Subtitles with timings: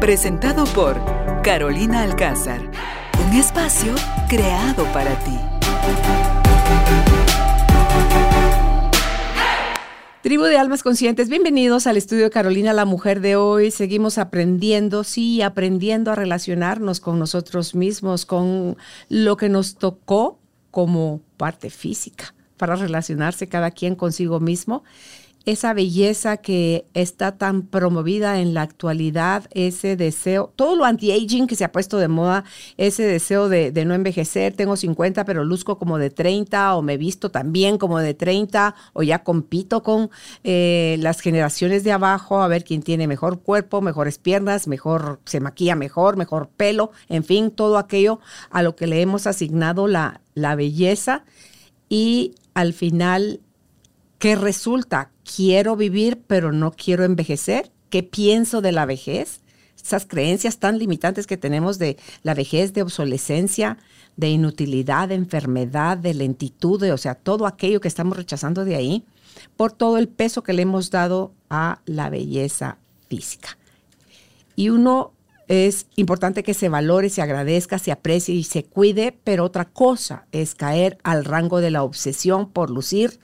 [0.00, 0.96] Presentado por
[1.42, 2.70] Carolina Alcázar.
[3.26, 3.96] Un espacio
[4.28, 5.36] creado para ti.
[10.22, 13.72] Tribu de Almas Conscientes, bienvenidos al estudio Carolina, la mujer de hoy.
[13.72, 18.76] Seguimos aprendiendo, sí, aprendiendo a relacionarnos con nosotros mismos, con
[19.08, 20.38] lo que nos tocó
[20.70, 24.84] como parte física, para relacionarse cada quien consigo mismo
[25.48, 31.56] esa belleza que está tan promovida en la actualidad, ese deseo, todo lo anti-aging que
[31.56, 32.44] se ha puesto de moda,
[32.76, 37.30] ese deseo de, no envejecer, tengo 50 pero luzco como de 30 o me visto
[37.30, 40.10] también como de 30 o ya compito con
[40.44, 45.40] eh, las generaciones de abajo a ver quién tiene mejor cuerpo, mejores piernas, mejor se
[45.40, 50.20] maquilla mejor, mejor pelo, en fin, todo aquello a lo que le hemos asignado la,
[50.34, 51.24] la belleza.
[51.88, 53.40] Y al final
[54.18, 55.12] ¿Qué resulta?
[55.36, 57.70] Quiero vivir, pero no quiero envejecer.
[57.88, 59.40] ¿Qué pienso de la vejez?
[59.80, 63.78] Esas creencias tan limitantes que tenemos de la vejez, de obsolescencia,
[64.16, 69.04] de inutilidad, de enfermedad, de lentitud, o sea, todo aquello que estamos rechazando de ahí,
[69.56, 73.56] por todo el peso que le hemos dado a la belleza física.
[74.56, 75.12] Y uno
[75.46, 80.26] es importante que se valore, se agradezca, se aprecie y se cuide, pero otra cosa
[80.32, 83.20] es caer al rango de la obsesión por lucir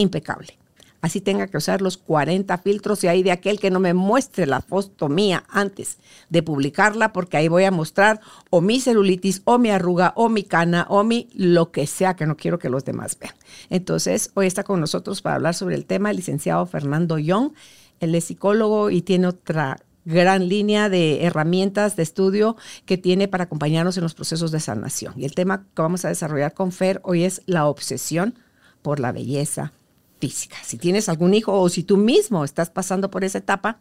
[0.00, 0.58] impecable.
[1.02, 4.46] Así tenga que usar los 40 filtros y ahí de aquel que no me muestre
[4.46, 5.98] la foto mía antes
[6.28, 10.42] de publicarla, porque ahí voy a mostrar o mi celulitis, o mi arruga, o mi
[10.42, 13.34] cana, o mi lo que sea que no quiero que los demás vean.
[13.70, 17.52] Entonces, hoy está con nosotros para hablar sobre el tema el licenciado Fernando Young.
[18.00, 23.44] Él es psicólogo y tiene otra gran línea de herramientas de estudio que tiene para
[23.44, 25.14] acompañarnos en los procesos de sanación.
[25.16, 28.34] Y el tema que vamos a desarrollar con Fer hoy es la obsesión
[28.82, 29.72] por la belleza
[30.20, 30.56] física.
[30.64, 33.78] Si tienes algún hijo o si tú mismo estás pasando por esa etapa,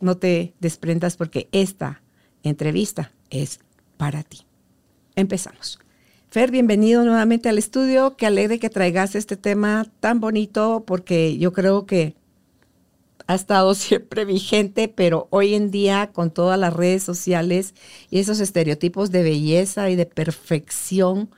[0.00, 2.02] no te desprendas porque esta
[2.42, 3.60] entrevista es
[3.96, 4.46] para ti.
[5.14, 5.78] Empezamos.
[6.28, 8.16] Fer, bienvenido nuevamente al estudio.
[8.16, 12.16] Qué alegre que traigas este tema tan bonito porque yo creo que
[13.26, 17.74] ha estado siempre vigente, pero hoy en día con todas las redes sociales
[18.10, 21.30] y esos estereotipos de belleza y de perfección,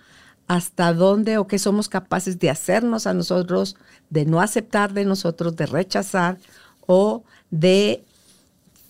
[0.46, 3.76] hasta dónde o qué somos capaces de hacernos a nosotros,
[4.14, 6.38] de no aceptar de nosotros, de rechazar
[6.86, 8.04] o de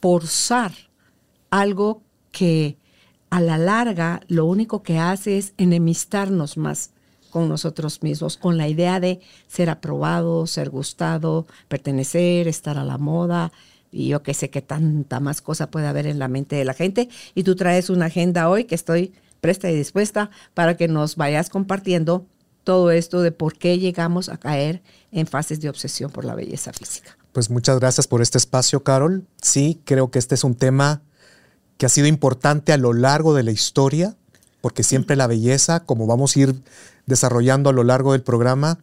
[0.01, 0.73] forzar
[1.49, 2.77] algo que
[3.31, 6.91] a la larga lo único que hace es enemistarnos más
[7.31, 12.99] con nosotros mismos, con la idea de ser aprobado, ser gustado, pertenecer, estar a la
[12.99, 13.51] moda.
[13.91, 16.75] Y yo que sé que tanta más cosa puede haber en la mente de la
[16.75, 17.09] gente.
[17.35, 21.49] Y tú traes una agenda hoy que estoy presta y dispuesta para que nos vayas
[21.49, 22.27] compartiendo
[22.65, 24.83] todo esto de por qué llegamos a caer
[25.13, 27.17] en fases de obsesión por la belleza física.
[27.33, 29.27] Pues muchas gracias por este espacio, Carol.
[29.43, 31.03] Sí, creo que este es un tema
[31.77, 34.17] que ha sido importante a lo largo de la historia,
[34.61, 36.63] porque siempre la belleza, como vamos a ir
[37.07, 38.79] desarrollando a lo largo del programa,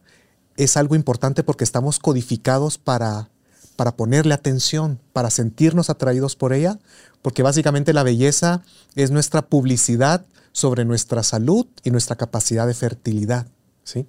[0.56, 3.30] es algo importante porque estamos codificados para,
[3.76, 6.78] para ponerle atención, para sentirnos atraídos por ella,
[7.22, 8.62] porque básicamente la belleza
[8.94, 13.46] es nuestra publicidad sobre nuestra salud y nuestra capacidad de fertilidad.
[13.84, 14.06] ¿Sí?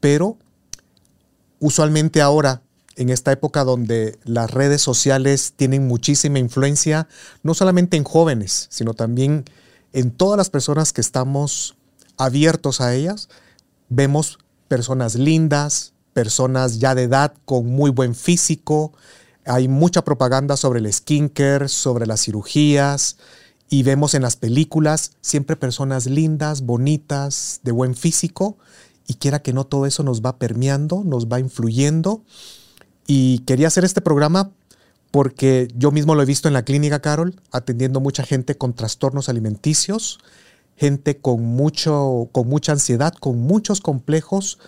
[0.00, 0.36] Pero
[1.60, 2.62] usualmente ahora,
[2.96, 7.08] en esta época donde las redes sociales tienen muchísima influencia,
[7.42, 9.44] no solamente en jóvenes, sino también
[9.92, 11.76] en todas las personas que estamos
[12.16, 13.28] abiertos a ellas,
[13.88, 18.92] vemos personas lindas, personas ya de edad con muy buen físico,
[19.44, 23.16] hay mucha propaganda sobre el skincare, sobre las cirugías,
[23.70, 28.58] y vemos en las películas siempre personas lindas, bonitas, de buen físico,
[29.08, 32.22] y quiera que no todo eso nos va permeando, nos va influyendo.
[33.06, 34.52] Y quería hacer este programa
[35.10, 39.30] porque yo mismo lo he visto en la clínica, Carol, atendiendo mucha gente con trastornos
[39.30, 40.20] alimenticios,
[40.76, 44.58] gente con, mucho, con mucha ansiedad, con muchos complejos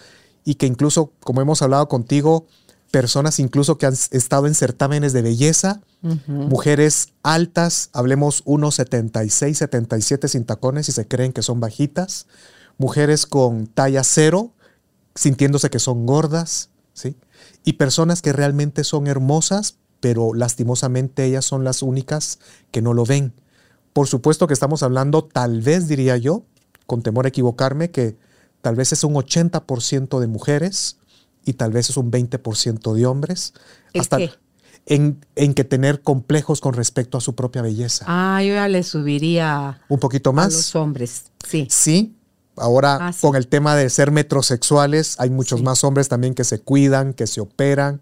[0.42, 2.46] y que incluso, como hemos hablado contigo,
[2.90, 5.82] personas incluso que han estado en certámenes de belleza,
[6.26, 12.26] mujeres altas, hablemos 1,76, 77 sin tacones y se creen que son bajitas,
[12.80, 14.54] mujeres con talla cero,
[15.14, 17.14] sintiéndose que son gordas, ¿sí?
[17.62, 22.38] Y personas que realmente son hermosas, pero lastimosamente ellas son las únicas
[22.70, 23.34] que no lo ven.
[23.92, 26.44] Por supuesto que estamos hablando, tal vez diría yo,
[26.86, 28.16] con temor a equivocarme, que
[28.62, 30.96] tal vez es un 80% de mujeres
[31.44, 33.52] y tal vez es un 20% de hombres.
[33.94, 34.20] hasta
[34.86, 38.06] En, en, que tener complejos con respecto a su propia belleza.
[38.08, 40.46] Ah, yo ya le subiría un poquito más.
[40.46, 41.68] A los hombres, sí.
[41.68, 42.16] Sí,
[42.60, 46.60] Ahora, ah, con el tema de ser metrosexuales, hay muchos más hombres también que se
[46.60, 48.00] cuidan, que se operan.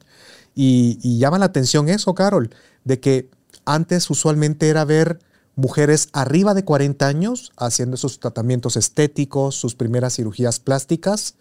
[0.55, 2.51] Y, y, llama la atención eso, Carol,
[2.85, 3.31] de que
[3.65, 5.21] antes usualmente era ver
[5.59, 11.35] mujeres arriba de 40 años haciendo sus tratamientos estéticos, sus primeras cirugías plásticas,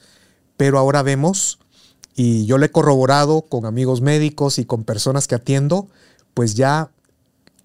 [0.58, 1.60] pero ahora vemos,
[2.16, 5.88] y yo le he corroborado con amigos médicos y con personas que atiendo,
[6.34, 6.90] pues ya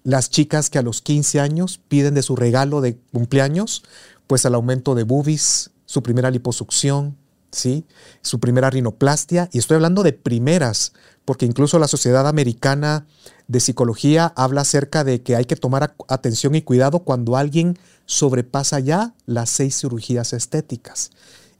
[0.03, 3.83] las chicas que a los 15 años piden de su regalo de cumpleaños
[4.33, 7.15] pues el aumento de boobies, su primera liposucción,
[7.51, 7.85] ¿sí?
[8.23, 10.93] su primera rinoplastia, y estoy hablando de primeras,
[11.23, 13.05] porque incluso la Sociedad Americana
[13.47, 17.77] de Psicología habla acerca de que hay que tomar atención y cuidado cuando alguien
[18.07, 21.11] sobrepasa ya las seis cirugías estéticas.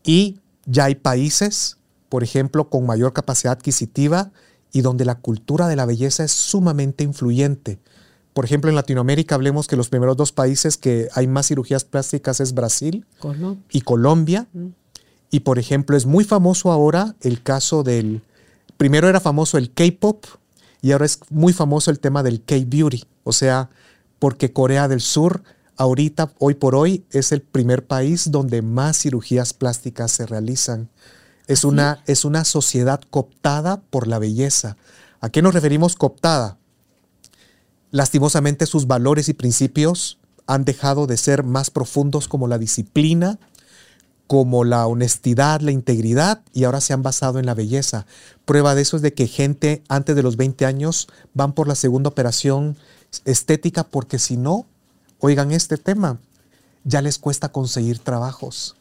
[0.04, 1.78] Y ya hay países,
[2.10, 4.32] por ejemplo, con mayor capacidad adquisitiva
[4.72, 7.78] y donde la cultura de la belleza es sumamente influyente.
[8.34, 12.40] Por ejemplo, en Latinoamérica hablemos que los primeros dos países que hay más cirugías plásticas
[12.40, 13.06] es Brasil
[13.70, 14.48] y Colombia.
[14.54, 14.68] Mm.
[15.30, 18.22] Y por ejemplo, es muy famoso ahora el caso del...
[18.78, 20.26] Primero era famoso el K-Pop
[20.82, 23.06] y ahora es muy famoso el tema del K-Beauty.
[23.24, 23.70] O sea,
[24.20, 25.44] porque Corea del Sur
[25.78, 30.90] ahorita, hoy por hoy, es el primer país donde más cirugías plásticas se realizan.
[31.48, 34.78] Es, una, es una sociedad cooptada por la belleza.
[35.20, 36.58] ¿A qué nos referimos cooptada?
[37.94, 40.18] Lastimosamente sus valores y principios
[40.48, 43.38] han dejado de ser más profundos como la disciplina,
[44.26, 48.08] como la honestidad, la integridad, y ahora se han basado en la belleza.
[48.46, 51.76] Prueba de eso es de que gente antes de los 20 años van por la
[51.76, 52.78] segunda operación
[53.26, 54.66] estética porque si no,
[55.20, 56.18] oigan este tema,
[56.84, 58.76] ya les cuesta conseguir trabajos.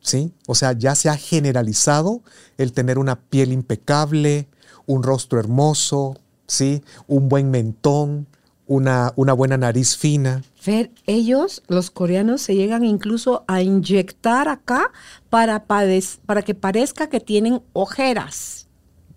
[0.00, 0.32] ¿Sí?
[0.46, 2.22] O sea, ya se ha generalizado
[2.56, 4.48] el tener una piel impecable,
[4.86, 6.16] un rostro hermoso,
[6.50, 6.82] ¿sí?
[7.06, 8.26] Un buen mentón,
[8.66, 10.42] una, una buena nariz fina.
[10.66, 14.92] Ver, ellos, los coreanos, se llegan incluso a inyectar acá
[15.28, 18.66] para, para que parezca que tienen ojeras.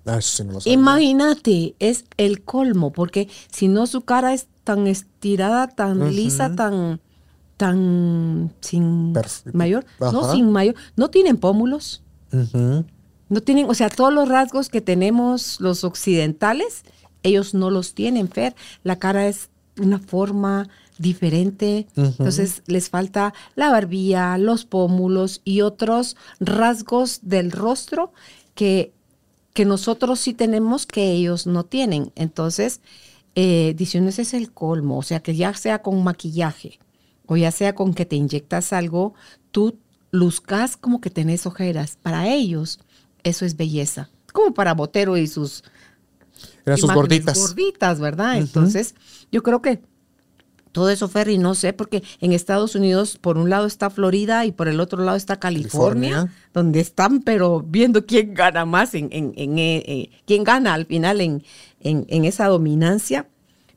[0.06, 0.19] Ah,
[0.65, 7.00] Imagínate, es el colmo, porque si no su cara es tan estirada, tan lisa, tan,
[7.56, 9.13] tan sin
[9.53, 12.03] mayor, no sin mayor, no tienen pómulos.
[13.29, 16.83] No tienen, o sea, todos los rasgos que tenemos los occidentales,
[17.24, 18.56] ellos no los tienen, Fer.
[18.84, 19.50] La cara es
[19.80, 21.88] una forma diferente.
[21.96, 28.14] Entonces les falta la barbilla, los pómulos y otros rasgos del rostro
[28.56, 28.94] que,
[29.54, 32.12] que nosotros sí tenemos que ellos no tienen.
[32.16, 32.81] Entonces,
[33.36, 34.98] eh, ese es el colmo.
[34.98, 36.80] O sea, que ya sea con maquillaje
[37.25, 39.14] o ya sea con que te inyectas algo,
[39.52, 39.78] tú
[40.12, 41.98] luzcas como que tenés ojeras.
[42.02, 42.80] Para ellos,
[43.24, 44.10] eso es belleza.
[44.31, 45.64] Como para Botero y sus
[46.66, 47.38] eran sus gorditas.
[47.38, 48.38] Gorditas, ¿verdad?
[48.38, 48.95] Entonces,
[49.31, 49.81] yo creo que
[50.72, 54.51] todo eso, Ferry, no sé, porque en Estados Unidos, por un lado está Florida y
[54.51, 59.34] por el otro lado está California, donde están, pero viendo quién gana más, en, en,
[59.60, 61.44] eh, eh, quién gana al final en,
[61.81, 63.28] en esa dominancia.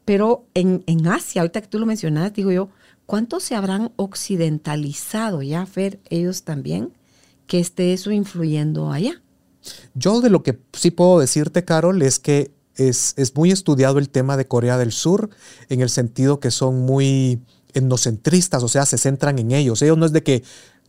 [0.06, 2.68] Pero en, Asia, ahorita que tú lo mencionas, digo yo,
[3.06, 6.92] ¿cuántos se habrán occidentalizado ya, Fer, ellos también,
[7.48, 9.20] que esté eso influyendo allá?
[9.94, 14.36] Yo de lo que sí puedo decirte, Carol, es que es, muy estudiado el tema
[14.36, 15.30] de Corea del Sur
[15.68, 17.40] en el sentido que son muy
[17.74, 19.82] etnocentristas, o sea, se centran en ellos.
[19.82, 20.42] Ellos no es de que,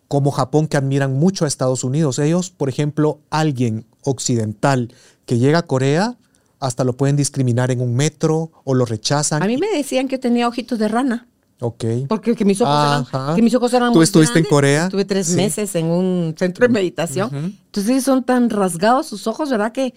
[0.08, 2.20] como Japón, que admiran mucho a Estados Unidos.
[2.20, 4.94] Ellos, por ejemplo, alguien occidental
[5.26, 6.18] que llega a Corea,
[6.60, 9.44] hasta lo pueden discriminar en un metro o lo rechazan.
[9.44, 11.28] A mí me decían que tenía ojitos de rana.
[11.60, 11.84] Ok.
[12.08, 14.86] Porque que mis ojos, eran, que mis ojos eran ¿Tú estuviste en Corea?
[14.86, 17.30] Estuve tres meses en un centro de meditación.
[17.66, 19.72] Entonces son tan rasgados sus ojos, ¿verdad?
[19.72, 19.94] Que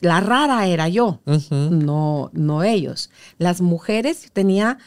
[0.00, 1.20] la rara era yo,
[1.50, 3.10] no, no ellos.
[3.38, 4.78] Las mujeres, tenía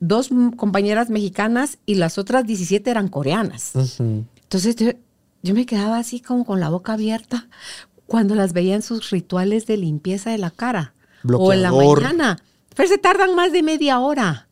[0.00, 3.72] dos compañeras mexicanas y las otras 17 eran coreanas.
[3.98, 4.76] Entonces
[5.42, 7.48] yo, me quedaba así como con la boca abierta
[8.06, 10.94] cuando las veía en sus rituales de limpieza de la cara.
[11.32, 12.38] O en la mañana.
[12.76, 14.48] Pero se tardan más de media hora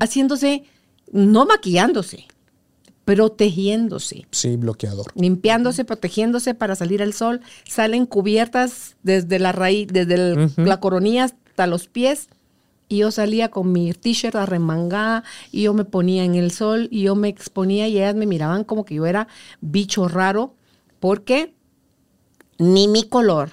[0.00, 0.64] haciéndose,
[1.10, 2.26] no maquillándose,
[3.04, 4.26] protegiéndose.
[4.30, 5.06] Sí, bloqueador.
[5.14, 7.40] Limpiándose, protegiéndose para salir al sol.
[7.68, 12.28] Salen cubiertas desde la raíz, desde la coronilla hasta los pies.
[12.88, 17.02] Y yo salía con mi t-shirt arremangada y yo me ponía en el sol y
[17.02, 19.26] yo me exponía y ellas me miraban como que yo era
[19.60, 20.54] bicho raro
[21.00, 21.54] porque
[22.58, 23.50] ni mi color,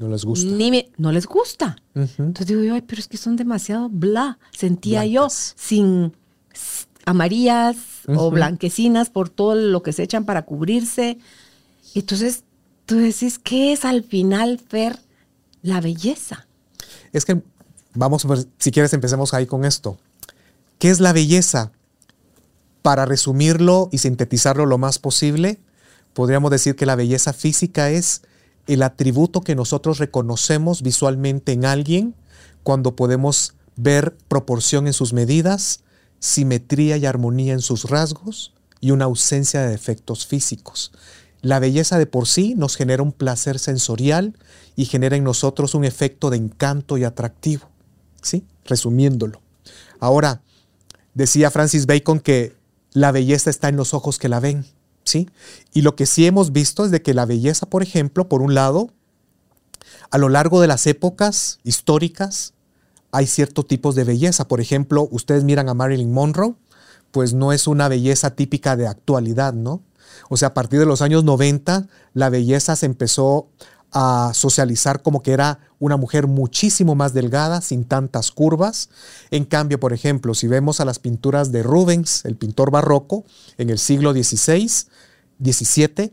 [0.00, 0.50] No les gusta.
[0.50, 1.76] Ni me- no les gusta.
[1.94, 4.38] Entonces digo yo, ay, pero es que son demasiado bla.
[4.50, 5.12] Sentía Blancas.
[5.14, 6.16] yo sin
[7.06, 7.76] amarillas
[8.08, 11.18] o blanquecinas por todo lo que se echan para cubrirse.
[11.94, 12.44] Entonces
[12.86, 14.98] tú decís, ¿qué es al final, Fer,
[15.62, 16.46] la belleza?
[17.12, 17.42] Es que,
[17.94, 19.98] vamos, ver, si quieres, empecemos ahí con esto.
[20.78, 21.72] ¿Qué es la belleza?
[22.82, 25.58] Para resumirlo y sintetizarlo lo más posible,
[26.12, 28.22] podríamos decir que la belleza física es
[28.66, 32.14] el atributo que nosotros reconocemos visualmente en alguien
[32.62, 35.80] cuando podemos ver proporción en sus medidas,
[36.24, 40.90] simetría y armonía en sus rasgos y una ausencia de defectos físicos.
[41.42, 44.34] La belleza de por sí nos genera un placer sensorial
[44.74, 47.68] y genera en nosotros un efecto de encanto y atractivo.
[48.22, 48.46] ¿Sí?
[48.64, 49.42] Resumiéndolo.
[50.00, 50.40] Ahora,
[51.12, 52.56] decía Francis Bacon que
[52.94, 54.64] la belleza está en los ojos que la ven.
[55.04, 55.28] ¿Sí?
[55.74, 58.54] Y lo que sí hemos visto es de que la belleza, por ejemplo, por un
[58.54, 58.88] lado,
[60.10, 62.53] a lo largo de las épocas históricas,
[63.14, 64.48] hay ciertos tipos de belleza.
[64.48, 66.56] Por ejemplo, ustedes miran a Marilyn Monroe,
[67.12, 69.82] pues no es una belleza típica de actualidad, ¿no?
[70.28, 73.46] O sea, a partir de los años 90, la belleza se empezó
[73.92, 78.88] a socializar como que era una mujer muchísimo más delgada, sin tantas curvas.
[79.30, 83.24] En cambio, por ejemplo, si vemos a las pinturas de Rubens, el pintor barroco,
[83.58, 84.68] en el siglo XVI,
[85.40, 86.12] XVII,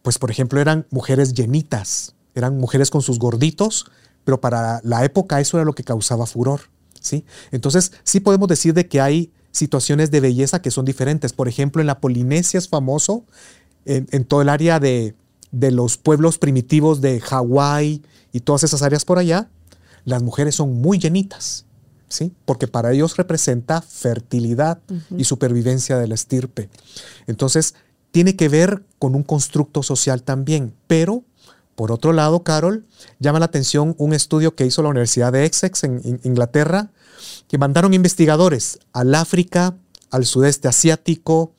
[0.00, 3.84] pues por ejemplo eran mujeres llenitas, eran mujeres con sus gorditos,
[4.24, 6.62] pero para la época eso era lo que causaba furor,
[7.00, 7.24] ¿sí?
[7.50, 11.32] Entonces sí podemos decir de que hay situaciones de belleza que son diferentes.
[11.32, 13.24] Por ejemplo, en la Polinesia es famoso,
[13.84, 15.14] en, en todo el área de,
[15.52, 19.48] de los pueblos primitivos de Hawái y todas esas áreas por allá,
[20.04, 21.66] las mujeres son muy llenitas,
[22.08, 22.32] ¿sí?
[22.44, 24.80] Porque para ellos representa fertilidad
[25.16, 26.68] y supervivencia de la estirpe.
[27.26, 27.74] Entonces,
[28.10, 31.24] tiene que ver con un constructo social también, pero
[31.74, 32.86] por otro lado, Carol,
[33.18, 36.90] llama la atención un estudio que hizo la Universidad de Essex en, Inglaterra,
[37.48, 39.76] que mandaron investigadores al África,
[40.10, 41.52] al sudeste asiático,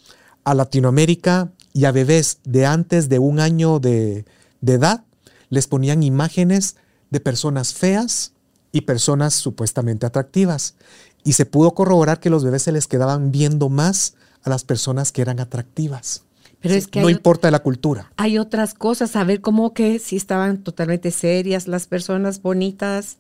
[0.44, 4.26] a Latinoamérica y a bebés de antes de un año de
[4.66, 5.04] edad,
[5.50, 6.76] les ponían imágenes
[7.10, 8.34] de personas feas
[8.72, 10.76] y personas supuestamente atractivas.
[11.24, 15.12] Y se pudo corroborar que los bebés se les quedaban viendo más a las personas
[15.12, 16.24] que eran atractivas.
[16.62, 18.12] Pero es que no importa la cultura.
[18.18, 23.18] hay otras cosas, a ver cómo que si estaban totalmente serias las personas bonitas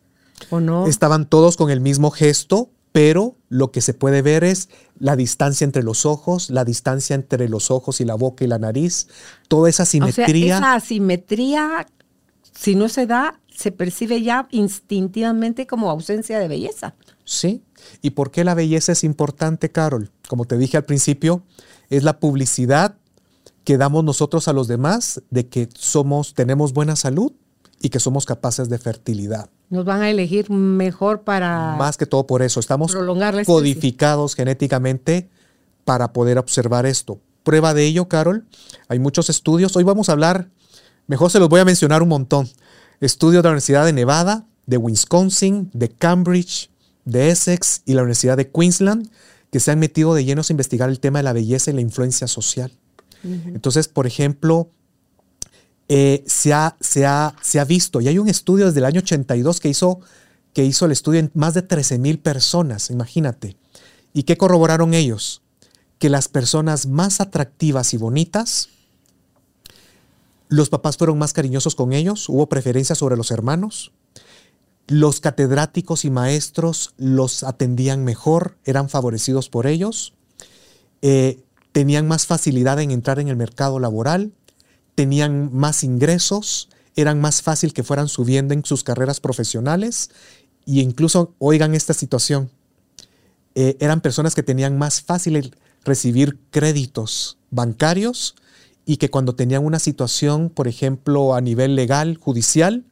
[0.50, 0.88] o no.
[0.88, 4.70] Estaban todos con el mismo gesto, pero lo que se puede ver es
[5.00, 8.60] la distancia entre los ojos, la distancia entre los ojos y la boca y la
[8.60, 9.08] nariz,
[9.48, 10.58] toda esa o sea, simetría.
[10.58, 11.88] esa asimetría,
[12.54, 16.96] si no se da, se percibe ya instintivamente como ausencia de belleza.
[17.24, 17.64] Sí.
[18.02, 20.12] ¿Y por qué la belleza es importante, Carol?
[20.28, 21.44] Como te dije al principio,
[21.90, 22.98] es la publicidad
[23.64, 27.34] que damos nosotros a los demás de que somos, tenemos buena salud
[27.82, 29.50] y que somos capaces de fertilidad.
[29.70, 32.96] Nos van a elegir mejor para Más que todo por eso, estamos
[33.46, 35.30] codificados genéticamente
[35.86, 37.20] para poder observar esto.
[37.44, 38.46] Prueba de ello, Carol,
[38.88, 39.76] hay muchos estudios.
[39.76, 40.50] Hoy vamos a hablar,
[41.08, 42.48] mejor se los voy a mencionar un montón.
[43.00, 46.70] Estudios de la Universidad de Nevada, de Wisconsin, de Cambridge,
[47.06, 49.10] de Essex y la Universidad de Queensland,
[49.52, 51.82] que se han metido de llenos a investigar el tema de la belleza y la
[51.82, 52.72] influencia social.
[53.24, 54.70] Entonces, por ejemplo,
[55.94, 56.76] eh, se, ha,
[57.68, 60.00] visto, y hay un estudio desde el año 82 que hizo,
[60.54, 63.58] que hizo el estudio en más de 13 mil personas, imagínate.
[64.14, 65.42] ¿Y qué corroboraron ellos?
[66.00, 68.70] Que las personas más atractivas y bonitas,
[70.48, 73.92] los papás fueron más cariñosos con ellos, hubo preferencia sobre los hermanos,
[74.88, 80.14] los catedráticos y maestros los atendían mejor, eran favorecidos por ellos,
[81.02, 84.34] eh, tenían más facilidad en entrar en el mercado laboral,
[84.96, 90.10] tenían más ingresos, eran más fácil que fueran subiendo en sus carreras profesionales
[90.66, 92.50] y incluso, oigan esta situación,
[93.56, 98.36] eh, eran personas que tenían más fácil recibir créditos bancarios
[98.86, 102.86] y que cuando tenían una situación, por ejemplo, a nivel legal, judicial,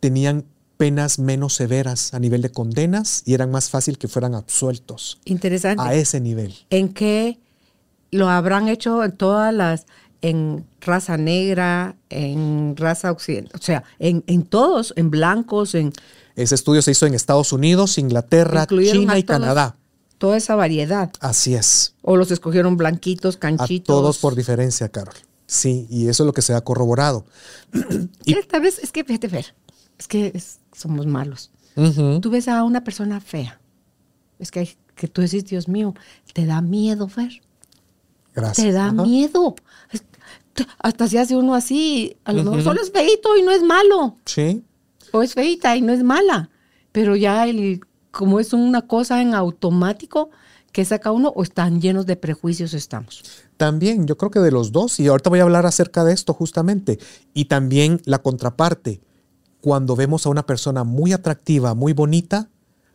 [0.00, 0.44] tenían
[0.76, 5.82] penas menos severas a nivel de condenas y eran más fácil que fueran absueltos Interesante.
[5.82, 6.54] a ese nivel.
[6.70, 7.38] ¿En qué
[8.16, 9.86] lo habrán hecho en todas las,
[10.22, 15.92] en raza negra, en raza occidental, o sea, en, en todos, en blancos, en
[16.36, 19.22] Ese estudio se hizo en Estados Unidos, Inglaterra, China y.
[19.24, 19.76] Canadá.
[20.18, 21.10] toda esa variedad?
[21.20, 21.94] Así es.
[22.02, 23.86] ¿O los escogieron blanquitos, A canchitos?
[23.86, 25.14] todos por diferencia, Carol.
[25.46, 27.26] Sí, y eso es lo que se ha corroborado.
[28.24, 29.54] y- Esta vez, es que, fíjate, Fer,
[29.98, 31.50] es que es- somos malos.
[32.22, 33.60] Tú ves a una persona fea.
[34.38, 35.92] Es que, hay- que tú decís, Dios mío,
[36.32, 37.42] te da miedo, Fer.
[38.34, 38.66] Gracias.
[38.66, 39.02] Te da Ajá.
[39.02, 39.54] miedo.
[40.78, 44.18] Hasta si hace uno así, a lo mejor solo es feito y no es malo.
[44.24, 44.64] Sí.
[45.12, 46.50] o es feita y no es mala,
[46.92, 50.30] pero ya el, como es una cosa en automático
[50.72, 53.22] que saca uno o están llenos de prejuicios estamos.
[53.56, 56.34] También, yo creo que de los dos, y ahorita voy a hablar acerca de esto
[56.34, 56.98] justamente,
[57.32, 59.00] y también la contraparte,
[59.60, 62.50] cuando vemos a una persona muy atractiva, muy bonita,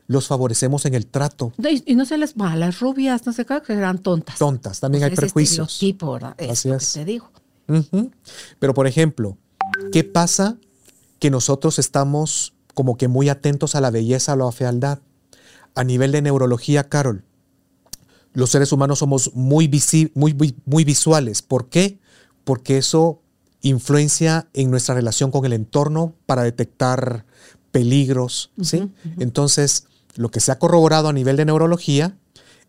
[0.10, 1.54] los favorecemos en el trato.
[1.86, 4.40] Y, no se les va, las rubias, no sé qué, que eran tontas.
[4.40, 5.78] Tontas, también hay prejuicios.
[5.78, 6.36] Tipo, ¿verdad?
[6.50, 6.94] Así es.
[6.94, 7.30] te digo.
[8.58, 9.38] Pero, por ejemplo,
[9.92, 10.58] ¿qué pasa
[11.20, 14.98] que nosotros estamos como que muy atentos a la belleza o la fealdad?
[15.76, 17.24] A nivel de neurología, Carol,
[18.34, 19.70] los seres humanos somos muy,
[20.16, 21.44] muy, muy, visuales.
[21.44, 22.00] ¿Por qué?
[22.46, 23.22] Porque eso
[23.62, 27.26] influencia en nuestra relación con el entorno para detectar
[27.70, 28.50] peligros.
[28.60, 28.92] ¿sí?
[29.20, 29.86] Entonces,
[30.16, 32.18] lo que se ha corroborado a nivel de neurología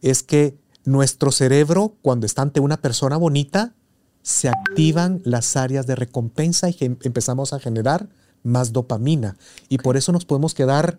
[0.02, 3.74] es que nuestro cerebro, cuando está ante una persona bonita,
[4.22, 8.08] se activan las áreas de recompensa y empezamos a generar
[8.42, 9.36] más dopamina.
[9.68, 10.98] Y por eso nos podemos quedar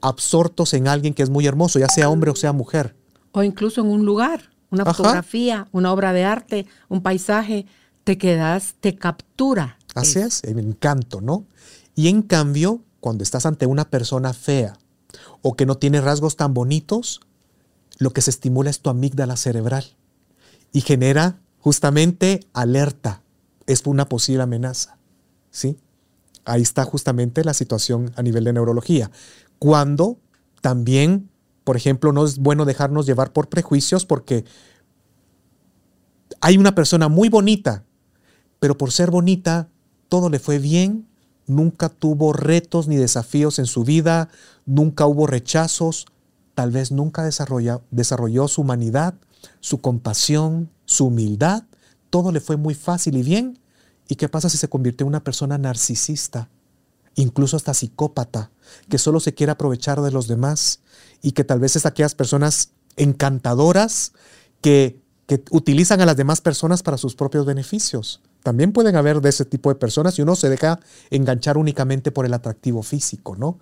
[0.00, 2.94] absortos en alguien que es muy hermoso, ya sea hombre o sea mujer.
[3.32, 7.66] O incluso en un lugar, una fotografía, una obra de arte, un paisaje,
[8.04, 9.78] te quedas, te captura.
[9.94, 11.46] Así es, el encanto, ¿no?
[11.94, 14.78] Y en cambio, cuando estás ante una persona fea
[15.42, 17.20] o que no tiene rasgos tan bonitos,
[17.98, 19.84] lo que se estimula es tu amígdala cerebral
[20.72, 23.22] y genera justamente alerta.
[23.66, 24.98] Es una posible amenaza.
[25.50, 25.78] ¿Sí?
[26.44, 29.10] Ahí está justamente la situación a nivel de neurología.
[29.58, 30.18] Cuando
[30.60, 31.30] también
[31.66, 34.44] por ejemplo, no es bueno dejarnos llevar por prejuicios porque
[36.40, 37.82] hay una persona muy bonita,
[38.60, 39.68] pero por ser bonita
[40.08, 41.08] todo le fue bien,
[41.46, 44.28] nunca tuvo retos ni desafíos en su vida,
[44.64, 46.06] nunca hubo rechazos,
[46.54, 49.14] tal vez nunca desarrolló, su humanidad,
[49.60, 51.64] su compasión, su humildad,
[52.10, 53.58] todo le fue muy fácil y bien.
[54.08, 56.48] ¿Y qué pasa si se convirtió en una persona narcisista?
[57.18, 58.50] incluso hasta psicópata,
[58.90, 60.80] que solo se quiere aprovechar de los demás
[61.22, 64.12] y que tal vez es aquellas personas encantadoras
[64.60, 65.00] que
[65.50, 68.20] utilizan a las demás personas para sus propios beneficios.
[68.46, 70.78] También pueden haber de ese tipo de personas y uno se deja
[71.10, 73.58] enganchar únicamente por el atractivo físico, ¿no?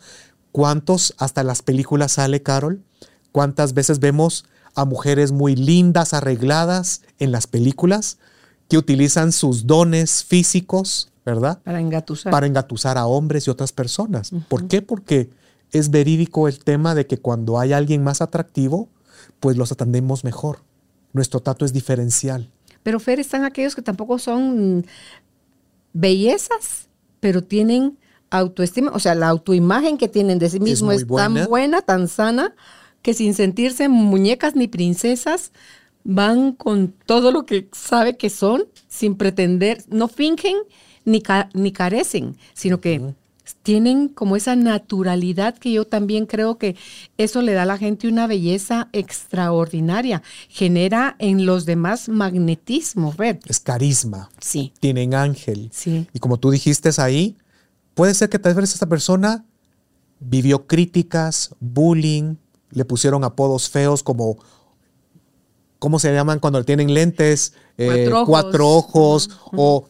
[0.53, 2.83] ¿Cuántos hasta las películas sale, Carol?
[3.33, 4.45] ¿Cuántas veces vemos
[4.75, 8.19] a mujeres muy lindas, arregladas en las películas,
[8.69, 11.63] que utilizan sus dones físicos ¿verdad?
[11.65, 12.31] Para engatusar.
[12.31, 14.33] Para engatusar a hombres y otras personas.
[14.51, 14.83] ¿Por qué?
[14.83, 15.31] Porque
[15.73, 18.91] es verídico el tema de que cuando hay alguien más atractivo,
[19.41, 20.59] pues los atendemos mejor.
[21.15, 22.51] Nuestro trato es diferencial.
[22.85, 24.87] Pero Fer, están aquellos que tampoco son
[25.93, 27.99] bellezas, pero tienen
[28.31, 32.55] autoestima, o sea, la autoimagen que tienen de sí mismo es, tan buena, tan sana,
[33.03, 35.51] que sin sentirse muñecas ni princesas,
[36.05, 40.57] van con todo lo que sabe que son, sin pretender, no fingen
[41.07, 41.23] ni,
[41.55, 43.15] ni carecen, sino que
[43.63, 46.77] tienen como esa naturalidad que yo también creo que
[47.19, 50.23] eso le da a la gente una belleza extraordinaria.
[50.49, 53.41] Genera en los demás magnetismo, ver.
[53.47, 54.31] Es carisma.
[54.41, 54.73] Sí.
[54.81, 55.71] Tienen ángel.
[55.73, 56.07] Sí.
[56.13, 57.37] Y como tú dijiste ahí,
[57.95, 59.45] puede ser que tal vez esa persona
[60.21, 62.37] vivió críticas, bullying,
[62.71, 64.39] le pusieron apodos feos como
[65.79, 67.53] ¿cómo se llaman cuando tienen lentes?
[68.27, 69.89] cuatro eh, ojos, o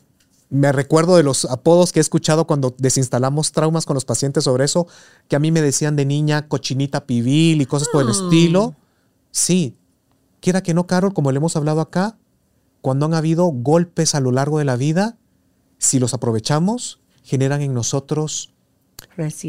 [0.54, 4.64] me recuerdo de los apodos que he escuchado cuando desinstalamos traumas con los pacientes sobre
[4.64, 4.86] eso,
[5.26, 8.12] que a mí me decían de niña cochinita pibil y cosas por el ah.
[8.12, 8.76] estilo.
[9.32, 9.76] Sí,
[10.40, 12.16] quiera que no, Carol, como le hemos hablado acá,
[12.82, 15.16] cuando han habido golpes a lo largo de la vida,
[15.78, 18.54] si los aprovechamos, generan en nosotros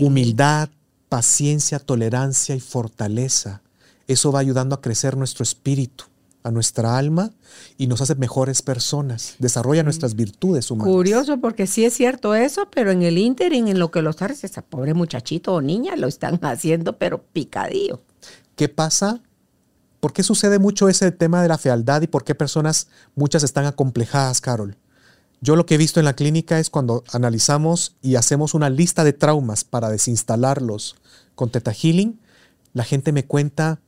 [0.02, 0.70] humildad,
[1.08, 3.62] paciencia, tolerancia y fortaleza.
[4.08, 6.06] Eso va ayudando a crecer nuestro espíritu
[6.46, 7.32] a nuestra alma
[7.76, 10.94] y nos hace mejores personas, desarrolla nuestras virtudes humanas.
[10.94, 14.44] Curioso, porque sí es cierto eso, pero en el ínterin, en lo que los tardes,
[14.44, 18.04] ese pobre muchachito o niña lo están haciendo, pero picadillo.
[18.56, 19.24] ¿Qué pasa?
[20.00, 23.66] ¿Por qué sucede mucho ese tema de la fealdad y por qué personas, muchas están
[23.66, 24.78] acomplejadas, Carol?
[25.42, 29.04] Yo lo que he visto en la clínica es cuando analizamos y hacemos una lista
[29.04, 30.96] de traumas para desinstalarlos
[31.34, 32.20] con Teta Healing,
[32.74, 33.80] la gente me cuenta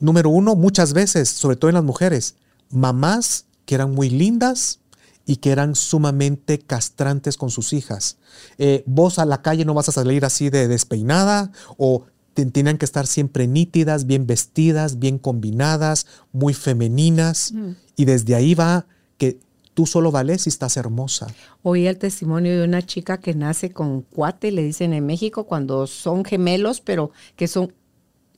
[0.00, 2.34] número uno, muchas veces, sobre todo en las mujeres,
[2.70, 4.80] mamás que eran muy lindas
[5.26, 8.16] y que eran sumamente castrantes con sus hijas.
[8.58, 12.84] Eh, vos a la calle no vas a salir así de despeinada o tienen que
[12.84, 17.52] estar siempre nítidas, bien vestidas, bien combinadas, muy femeninas.
[17.96, 18.86] Y desde ahí va
[19.18, 19.38] que
[19.74, 21.26] tú solo vales si estás hermosa.
[21.62, 25.86] Oí el testimonio de una chica que nace con cuate, le dicen en México, cuando
[25.86, 27.72] son gemelos, pero que son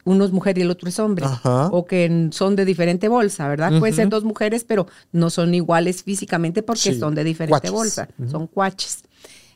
[0.05, 3.79] uno es mujer y el otro es hombre, o que son de diferente bolsa, ¿verdad?
[3.79, 8.47] Pueden ser dos mujeres, pero no son iguales físicamente porque son de diferente bolsa, son
[8.47, 9.05] cuaches.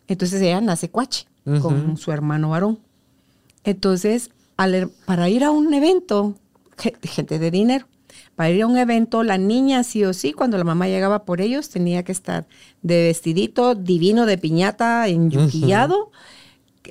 [0.08, 1.26] Entonces ella nace cuache.
[1.62, 2.78] con su hermano varón.
[3.64, 4.30] Entonces,
[5.04, 6.34] para ir a un evento,
[7.02, 7.86] gente de dinero,
[8.34, 11.40] para ir a un evento, la niña sí o sí, cuando la mamá llegaba por
[11.40, 12.46] ellos, tenía que estar
[12.82, 16.10] de vestidito divino de piñata, enyuquillado.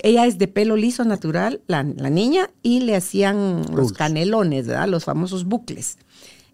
[0.02, 4.88] Ella es de pelo liso natural, la, niña, y le hacían los canelones, ¿verdad?
[4.88, 5.98] Los famosos bucles.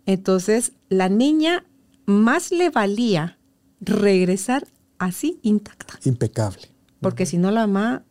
[0.07, 1.65] Entonces, la niña
[2.07, 3.39] más le valía
[3.81, 4.67] regresar
[4.99, 5.99] así intacta.
[6.05, 6.69] Impecable.
[7.01, 8.05] Porque si no, la mamá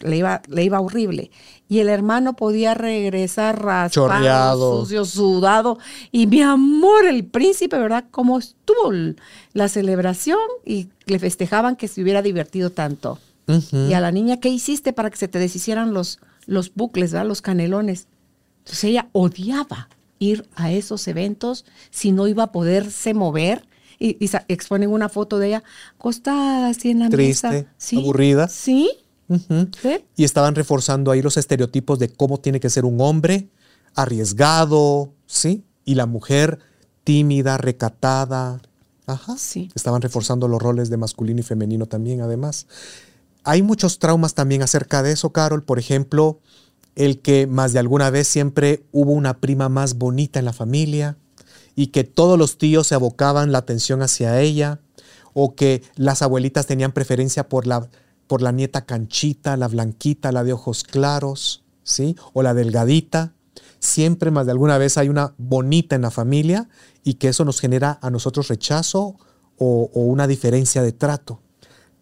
[0.00, 1.30] le iba, le iba horrible.
[1.68, 5.78] Y el hermano podía regresar raspado, sucio, sudado.
[6.12, 8.04] Y mi amor, el príncipe, ¿verdad?
[8.10, 8.92] Cómo estuvo
[9.52, 13.18] la celebración y le festejaban que se hubiera divertido tanto.
[13.46, 17.28] Y a la niña, ¿qué hiciste para que se te deshicieran los, los bucles, ¿verdad?
[17.28, 18.08] los canelones?
[18.58, 23.66] Entonces ella odiaba ir a esos eventos si no iba a poderse mover.
[23.98, 24.16] Y,
[24.48, 25.64] exponen una foto de ella
[25.96, 27.74] acostada así en la Triste, mesa.
[27.78, 27.96] ¿Sí?
[27.96, 28.48] aburrida.
[28.48, 28.90] Sí,
[30.16, 33.48] y estaban reforzando ahí los estereotipos de cómo tiene que ser un hombre
[33.94, 35.64] arriesgado, ¿sí?
[35.84, 36.58] Y la mujer
[37.04, 38.60] tímida, recatada.
[39.06, 39.36] Ajá.
[39.38, 39.70] Sí.
[39.74, 42.66] Estaban reforzando los roles de masculino y femenino también, además.
[43.44, 45.62] Hay muchos traumas también acerca de eso, Carol.
[45.62, 46.40] Por ejemplo,
[46.96, 51.16] el que más de alguna vez siempre hubo una prima más bonita en la familia
[51.76, 54.80] y que todos los tíos se abocaban la atención hacia ella
[55.32, 57.88] o que las abuelitas tenían preferencia por la
[58.26, 62.16] por la nieta canchita, la blanquita, la de ojos claros, ¿sí?
[62.32, 63.34] O la delgadita.
[63.78, 66.68] Siempre más de alguna vez hay una bonita en la familia
[67.02, 69.16] y que eso nos genera a nosotros rechazo
[69.58, 71.40] o, una diferencia de trato.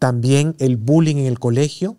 [0.02, 1.96] También el bullying en el colegio,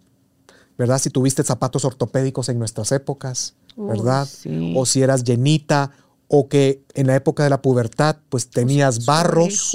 [0.78, 1.00] ¿verdad?
[1.00, 4.28] Si tuviste zapatos ortopédicos en nuestras épocas, ¿verdad?
[4.76, 5.92] O si eras llenita
[6.28, 9.74] o que en la época de la pubertad pues tenías barros,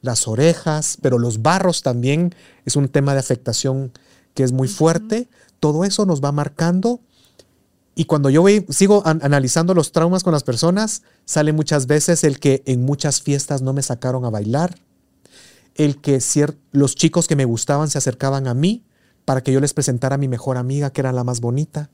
[0.00, 3.92] las orejas, pero los barros también es un tema de afectación
[4.34, 5.28] que es muy fuerte.
[5.60, 6.98] Todo eso nos va marcando.
[7.94, 12.64] Y cuando yo sigo analizando los traumas con las personas, sale muchas veces el que
[12.66, 14.80] en muchas fiestas no me sacaron a bailar,
[15.78, 16.18] el que
[16.72, 18.84] los chicos que me gustaban se acercaban a mí
[19.24, 21.90] para que yo les presentara a mi mejor amiga, que era la más bonita.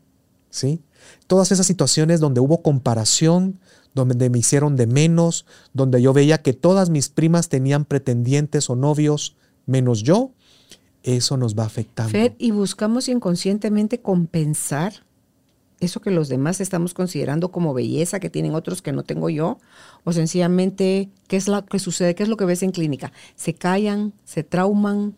[0.51, 0.83] ¿sí?
[1.27, 3.61] Todas esas situaciones donde hubo comparación,
[3.95, 8.77] donde me hicieron de menos, donde yo veía que todas mis primas tenían pretendientes o
[8.77, 10.33] novios menos yo,
[11.03, 12.11] eso nos va afectando.
[12.11, 15.05] Fer, y buscamos inconscientemente compensar
[15.85, 19.59] eso que los demás estamos considerando como belleza que tienen otros que no tengo yo,
[20.05, 22.15] o sencillamente, ¿qué es lo que sucede?
[22.15, 23.13] ¿Qué es lo que ves en clínica?
[23.37, 25.15] Se callan, se trauman,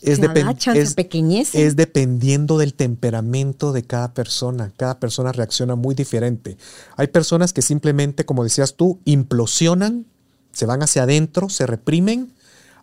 [0.00, 4.72] es, es, es, dependiendo del temperamento de cada persona.
[4.76, 6.56] Cada persona reacciona muy diferente.
[6.96, 10.06] Hay personas que simplemente, como decías tú, implosionan,
[10.52, 12.32] se van hacia adentro, se reprimen.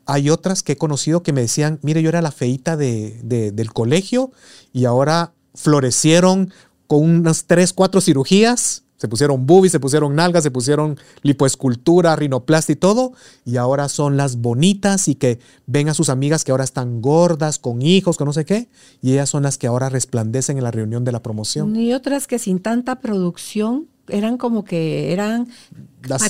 [0.06, 3.74] Hay otras que he conocido que me decían, mire, yo era la feita de, del
[3.74, 4.32] colegio
[4.74, 6.52] y ahora florecieron
[6.88, 12.74] con unas tres, cuatro cirugías se pusieron boobies, se pusieron nalgas, se pusieron lipoescultura, rinoplastia
[12.74, 13.14] y todo.
[13.44, 17.60] Y ahora son las bonitas y que ven a sus amigas que ahora están gordas,
[17.60, 18.70] con hijos, con no sé qué.
[19.02, 21.76] Y ellas son las que ahora resplandecen en la reunión de la promoción.
[21.76, 25.50] Y otras que sin tanta producción eran como que eran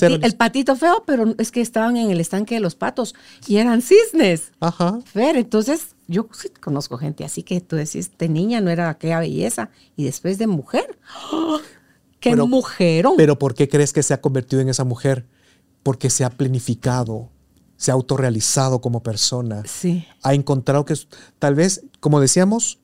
[0.00, 3.14] el patito feo, pero es que estaban en el estanque de los patos
[3.46, 4.52] y eran cisnes.
[4.60, 4.98] Ajá.
[5.14, 9.20] Ver, entonces yo sí conozco gente así que tú decís, de niña no era aquella
[9.20, 10.98] belleza y después de mujer.
[12.20, 13.14] ¡Qué pero, mujerón!
[13.16, 15.26] Pero ¿por qué crees que se ha convertido en esa mujer?
[15.82, 17.30] Porque se ha planificado,
[17.76, 19.62] se ha autorrealizado como persona.
[19.66, 20.06] Sí.
[20.22, 20.94] Ha encontrado que
[21.38, 22.78] tal vez, como decíamos,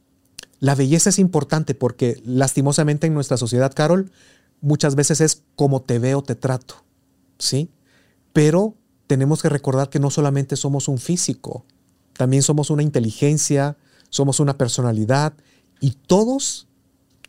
[0.58, 4.12] la belleza es importante porque lastimosamente en nuestra sociedad, Carol,
[4.60, 6.84] muchas veces es como te veo, te trato.
[7.38, 7.70] ¿Sí?
[8.32, 11.66] Pero tenemos que recordar que no solamente somos un físico,
[12.22, 13.76] también somos una inteligencia,
[14.08, 15.32] somos una personalidad
[15.80, 16.68] y todos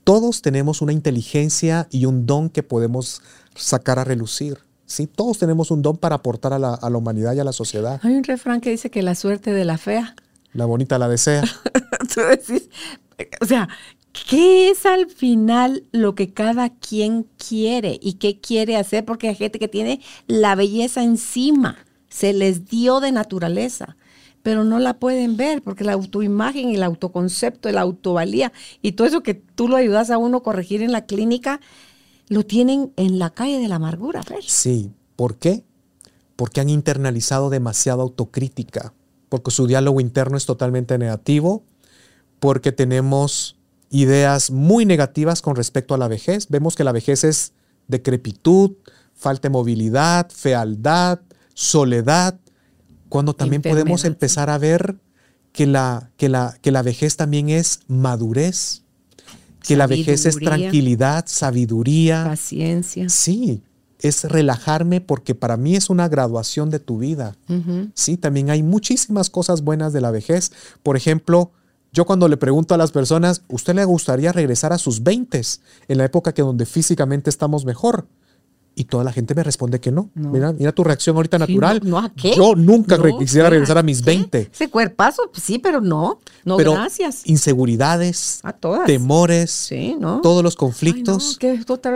[0.03, 3.23] todos tenemos una inteligencia y un don que podemos
[3.55, 4.59] sacar a relucir.
[4.85, 7.99] Sí, todos tenemos un don para aportar a la, humanidad y a la sociedad.
[8.03, 10.15] Hay un refrán que dice que la suerte de la fea.
[10.53, 11.41] La bonita la desea.
[13.41, 13.69] o sea,
[14.29, 19.05] ¿qué es al final lo que cada quien quiere y qué quiere hacer?
[19.05, 21.77] Porque hay gente que tiene la belleza encima,
[22.09, 23.97] se les dio de naturaleza
[24.43, 28.51] pero no la pueden ver porque la autoimagen, el autoconcepto, el autovalía
[28.81, 31.61] y todo eso que tú lo ayudas a uno a corregir en la clínica,
[32.27, 34.21] lo tienen en la calle de la amargura.
[34.45, 35.63] Sí, ¿por qué?
[36.35, 38.93] Porque han internalizado demasiada autocrítica,
[39.29, 41.63] porque su diálogo interno es totalmente negativo,
[42.39, 43.55] porque tenemos
[43.89, 46.47] ideas muy negativas con respecto a la vejez.
[46.49, 47.53] Vemos que la vejez es
[47.87, 48.71] decrepitud,
[49.13, 51.21] falta de movilidad, fealdad,
[51.53, 52.39] soledad,
[53.13, 54.95] cuando también podemos empezar a ver
[55.51, 58.81] que la, que la, que la vejez también es madurez,
[59.61, 62.23] que la vejez es tranquilidad, sabiduría.
[62.23, 63.07] Paciencia.
[63.09, 63.61] Sí,
[63.99, 67.37] es relajarme porque para mí es una graduación de tu vida.
[67.93, 70.51] Sí, también hay muchísimas cosas buenas de la vejez.
[70.81, 71.51] Por ejemplo,
[71.91, 75.39] yo cuando le pregunto a las personas, ¿usted le gustaría regresar a sus 20
[75.87, 78.07] en la época que donde físicamente estamos mejor?
[78.75, 80.09] Y toda la gente me responde que no.
[80.15, 80.31] No.
[80.31, 81.79] Mira, mira tu reacción ahorita Sí, natural.
[81.83, 82.33] no, no, ¿a qué?
[82.35, 83.85] Yo nunca quisiera ¿a regresar a qué?
[83.85, 84.49] mis 20.
[84.51, 86.19] Ese cuerpazo, pues sí, pero no.
[86.43, 87.21] No, pero gracias.
[87.27, 88.85] inseguridades, A todas.
[88.85, 89.69] temores,
[90.23, 91.37] todos los Ay, conflictos.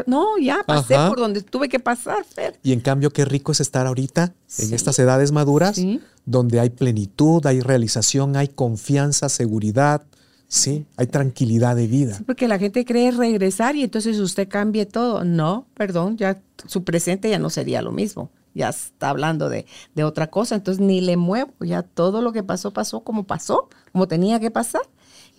[0.05, 1.09] no, ya pasé Ajá.
[1.09, 2.59] por donde tuve que pasar, Fer.
[2.63, 5.81] Y en cambio, qué rico es estar ahorita en estas edades maduras,
[6.25, 10.03] donde hay plenitud, hay realización, hay confianza, seguridad,
[10.47, 12.19] sí, hay tranquilidad de vida.
[12.25, 15.23] Porque la gente cree regresar y entonces usted cambie todo.
[15.23, 18.29] No, perdón, ya su presente ya no sería lo mismo.
[18.53, 21.53] Ya está hablando de, de otra cosa, entonces ni le muevo.
[21.59, 24.81] Ya todo lo que pasó, pasó como pasó, como tenía que pasar.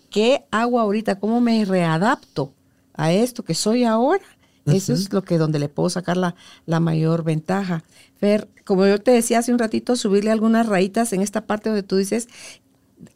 [0.09, 1.19] ¿Qué hago ahorita?
[1.19, 2.53] ¿Cómo me readapto
[2.93, 4.23] a esto que soy ahora?
[4.65, 7.83] Eso es lo que donde le puedo sacar la, la mayor ventaja.
[8.17, 11.83] Fer, como yo te decía hace un ratito, subirle algunas rayitas en esta parte donde
[11.83, 12.27] tú dices,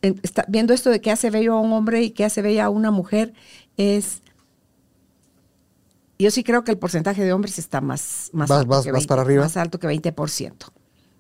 [0.02, 2.70] está, viendo esto de qué hace bello a un hombre y qué hace bella a
[2.70, 3.34] una mujer,
[3.78, 4.22] es...
[6.20, 8.92] Yo sí creo que el porcentaje de hombres está más, más, Vas- alto, vas- que
[8.92, 9.44] vas para arriba.
[9.44, 10.72] más alto que 20%,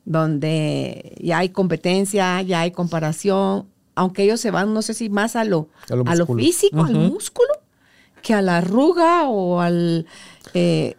[0.06, 5.36] donde ya hay competencia, ya hay comparación, aunque ellos se van, no sé si más
[5.36, 6.43] a lo, A lo a lo músculo.
[6.43, 7.49] físico, al músculo,
[8.21, 10.06] que a la arruga o al...
[10.54, 10.95] eh,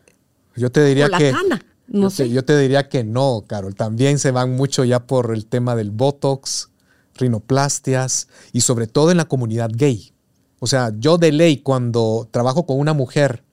[0.57, 2.24] Yo te diría o la que cana, no yo, sé.
[2.24, 3.74] te, yo te diría que no, Carol.
[3.74, 6.70] También se van mucho ya por el tema del botox,
[7.14, 10.12] rinoplastias y sobre todo en la comunidad gay.
[10.59, 13.44] O sea, yo de ley cuando trabajo con una mujer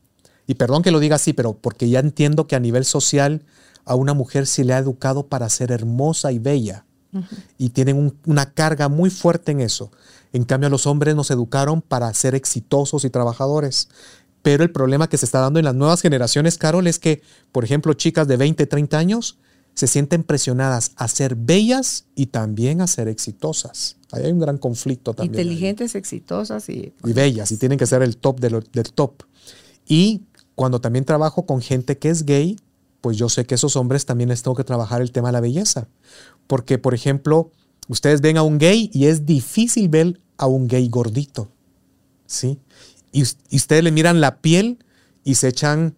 [0.47, 3.43] y perdón que lo diga así, pero porque ya entiendo que a nivel social
[3.86, 6.86] a una mujer se le ha educado para ser hermosa y bella.
[7.58, 9.91] Y tienen un- una carga muy fuerte en eso.
[10.32, 13.89] En cambio, a los hombres nos educaron para ser exitosos y trabajadores.
[14.41, 17.21] Pero el problema que se está dando en las nuevas generaciones, Carol, es que,
[17.52, 19.38] por ejemplo, chicas de 20, 30 años
[19.82, 23.98] se sienten presionadas a ser bellas y también a ser exitosas.
[24.12, 25.34] Ahí hay un gran conflicto también.
[25.36, 26.94] ahí inteligentes, exitosas y...
[27.04, 29.24] y bellas y tienen que ser el top de lo- del top.
[29.88, 30.22] Y
[30.54, 32.60] cuando también trabajo con gente que es gay,
[33.02, 35.41] pues yo sé que esos hombres también les tengo que trabajar el tema de la
[35.41, 35.88] belleza.
[36.46, 37.50] Porque, por ejemplo,
[37.88, 41.50] ustedes ven a un gay y es difícil ver a un gay gordito.
[42.28, 42.60] ¿Sí?
[43.12, 43.24] Y
[43.56, 44.78] ustedes le miran la piel
[45.24, 45.96] y se echan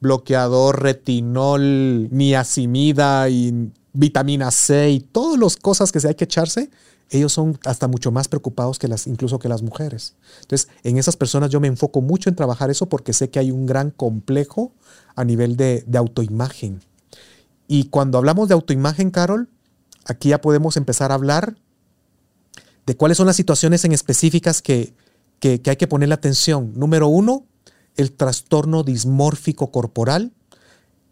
[0.00, 6.70] bloqueador, retinol, niacinamida y vitamina C y todas las cosas que se hay que echarse,
[7.10, 10.14] ellos son hasta mucho más preocupados que las, incluso que las mujeres.
[10.40, 13.50] Entonces, en esas personas yo me enfoco mucho en trabajar eso porque sé que hay
[13.50, 14.72] un gran complejo
[15.14, 16.80] a nivel de, autoimagen.
[17.68, 19.48] Y cuando hablamos de autoimagen, Carol,
[20.04, 21.56] aquí ya podemos empezar a hablar
[22.86, 24.94] de cuáles son las situaciones en específicas que,
[25.40, 26.72] que, que hay que ponerle atención.
[26.76, 27.44] Número uno,
[27.96, 30.32] el trastorno dismórfico corporal,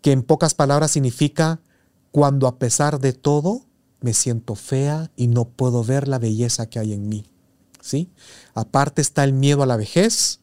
[0.02, 1.60] que en pocas palabras significa
[2.10, 3.64] cuando a pesar de todo
[4.00, 7.24] me siento fea y no puedo ver la belleza que hay en mí.
[7.80, 8.10] ¿sí?
[8.54, 10.40] Aparte está el miedo a la vejez,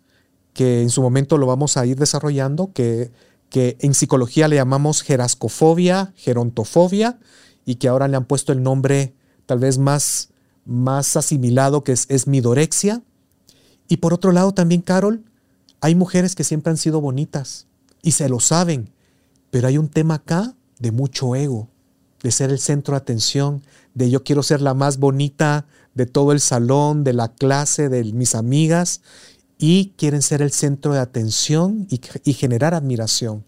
[0.54, 3.12] que en su momento lo vamos a ir desarrollando, que,
[3.50, 7.20] que en psicología le llamamos gerascofobia, gerontofobia,
[7.66, 10.30] y que ahora le han puesto el nombre tal vez más,
[10.66, 13.02] más asimilado, que es, es midorexia.
[13.88, 15.24] Y por otro lado también, Carol,
[15.82, 17.68] hay mujeres que siempre han sido bonitas
[18.02, 18.92] y se lo saben,
[19.50, 21.70] pero hay un tema acá de mucho ego,
[22.24, 23.64] de ser el centro de atención,
[23.96, 25.66] de yo quiero ser la más bonita
[25.96, 29.02] de todo el salón, de la clase, de mis amigas,
[29.58, 33.44] y quieren ser el centro de atención y, generar admiración.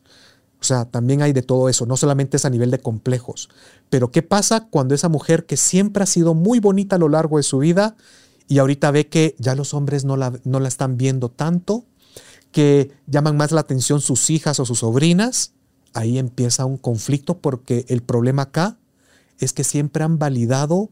[0.59, 3.49] O sea, también hay de todo eso, no solamente es a nivel de complejos.
[3.89, 7.37] Pero ¿qué pasa cuando esa mujer que siempre ha sido muy bonita a lo largo
[7.37, 7.95] de su vida
[8.47, 11.85] y ahorita ve que ya los hombres no la, no la están viendo tanto,
[12.53, 15.51] que llaman más la atención sus hijas o sus sobrinas?
[15.93, 18.77] Ahí empieza un conflicto porque el problema acá
[19.39, 20.89] es que siempre han validado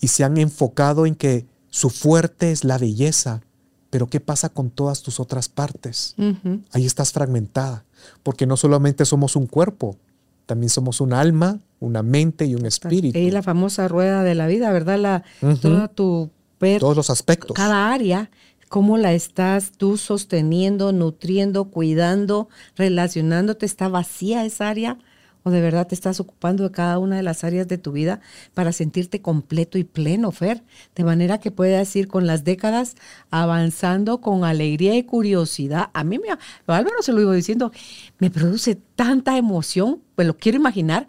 [0.00, 3.42] y se han enfocado en que su fuerte es la belleza.
[3.90, 6.14] Pero ¿qué pasa con todas tus otras partes?
[6.18, 6.60] Ujú.
[6.72, 7.84] Ahí estás fragmentada,
[8.22, 9.96] porque no solamente somos un cuerpo,
[10.46, 13.18] también somos un alma, una mente y un espíritu.
[13.18, 14.98] Y la famosa rueda de la vida, ¿verdad?
[14.98, 15.24] La.
[15.60, 17.54] Toda tu ver Todos los aspectos.
[17.54, 18.30] cada área,
[18.68, 24.98] cómo la estás tú sosteniendo, nutriendo, cuidando, relacionándote, está vacía esa área
[25.46, 28.20] o de verdad te estás ocupando de cada una de las áreas de tu vida
[28.52, 30.64] para sentirte completo y pleno, Fer,
[30.96, 32.96] de manera que puedas ir con las décadas
[33.30, 35.90] avanzando con alegría y curiosidad.
[35.92, 36.30] A mí me,
[36.66, 37.70] Álvaro se lo iba diciendo,
[38.18, 41.06] me produce tanta emoción, pues lo quiero imaginar,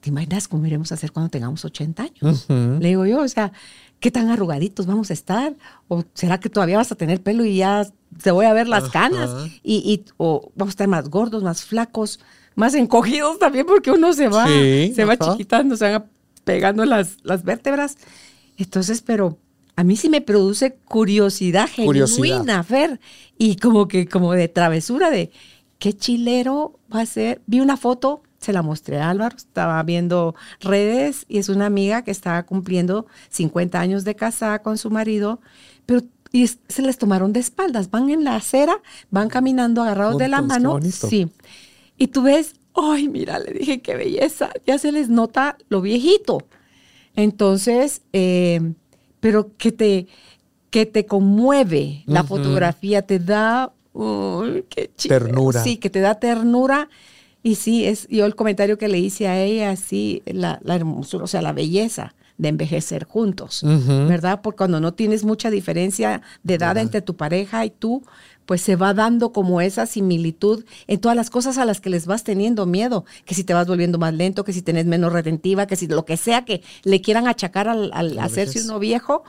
[0.00, 2.44] ¿te imaginas cómo iremos a hacer cuando tengamos 80 años?
[2.50, 3.54] Le digo yo, o sea,
[4.00, 5.54] ¿qué tan arrugaditos vamos a estar?
[5.88, 7.86] ¿O será que todavía vas a tener pelo y ya
[8.22, 9.30] te voy a ver las canas?
[9.62, 12.20] Y, y, o vamos a estar más gordos, más flacos,
[12.54, 16.06] más encogidos también porque uno se va, se va chiquitando, se van
[16.44, 17.96] pegando las, las vértebras.
[18.56, 19.38] Entonces, pero
[19.76, 22.98] a mí sí me produce curiosidad, genuina, Fer,
[23.38, 25.30] y como que como de travesura de
[25.78, 27.40] qué chilero va a ser.
[27.46, 32.02] Vi una foto, se la mostré a Álvaro, estaba viendo redes y es una amiga
[32.02, 35.40] que estaba cumpliendo 50 años de casada con su marido,
[35.86, 40.28] pero y se les tomaron de espaldas, van en la acera, van caminando agarrados de
[40.28, 40.78] la mano.
[40.82, 41.28] Sí.
[41.96, 46.42] Y tú ves, ay, mira, le dije, qué belleza, ya se les nota lo viejito.
[47.16, 48.74] Entonces, eh,
[49.20, 50.06] pero que te,
[50.70, 53.72] que te conmueve la fotografía, te da
[54.68, 55.62] qué ternura.
[55.62, 56.88] Sí, que te da ternura.
[57.48, 61.24] Y sí, es yo el comentario que le hice a ella, sí, la, la hermosura,
[61.24, 64.42] o sea, la belleza de envejecer juntos, ¿verdad?
[64.42, 68.02] Porque cuando no tienes mucha diferencia de edad entre tu pareja y tú,
[68.44, 72.04] pues se va dando como esa similitud en todas las cosas a las que les
[72.04, 75.66] vas teniendo miedo, que si te vas volviendo más lento, que si tenés menos retentiva,
[75.66, 79.24] que si lo que sea que le quieran achacar al, hacerse uno viejo,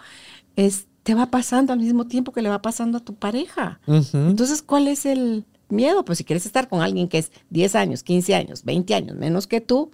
[0.58, 3.80] es, te va pasando al mismo tiempo que le va pasando a tu pareja.
[3.88, 6.06] Entonces, ¿cuál es el miedo?
[6.06, 9.48] Pues si quieres estar con alguien que es 10 años, 15 años, 20 años menos
[9.48, 9.92] que tú,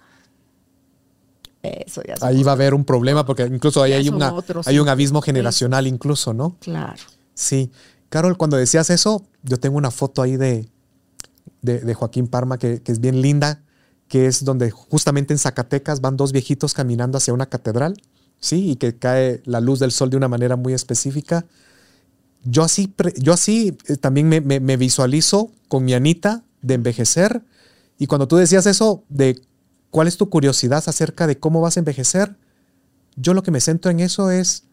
[1.86, 4.34] eso ya Ahí va a haber un problema porque incluso ahí hay, una,
[4.66, 6.58] hay un abismo generacional incluso, ¿no?
[6.60, 7.02] Claro.
[7.34, 7.72] Sí.
[8.10, 10.70] Carol, cuando decías eso, yo tengo una foto ahí de,
[11.62, 13.64] de, Joaquín Parma que, es bien linda,
[14.08, 18.02] que es donde justamente en Zacatecas van dos viejitos caminando hacia una catedral,
[18.40, 18.72] ¿sí?
[18.72, 21.46] Y que cae la luz del sol de una manera muy específica.
[22.46, 27.44] Yo así, yo así eh, también me, me, visualizo con mi Anita de envejecer.
[27.98, 29.42] Y cuando tú decías eso de
[29.90, 32.38] cuál es tu curiosidad acerca de cómo vas a envejecer,
[33.16, 34.64] yo lo que me centro en eso es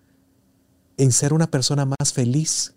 [0.96, 2.74] en ser una persona más feliz,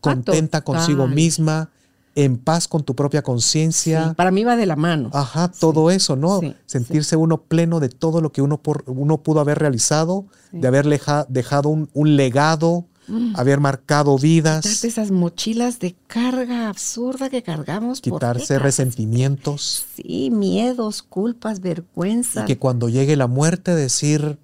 [0.00, 1.70] contenta consigo misma,
[2.16, 4.14] en paz con tu propia conciencia.
[4.16, 5.10] para mí va de la mano.
[5.12, 6.40] Ajá, todo eso, ¿no?
[6.64, 10.86] Sentirse uno pleno de todo lo que uno, por, uno pudo haber realizado, de haber
[11.28, 13.34] dejado un, legado, mm.
[13.36, 14.62] haber marcado vidas.
[14.62, 18.00] Quitarse esas mochilas de carga absurda que cargamos.
[18.00, 19.86] Quitarse resentimientos.
[19.94, 22.44] Sí, miedos, culpas, vergüenzas.
[22.44, 24.38] Y que cuando llegue la muerte decir,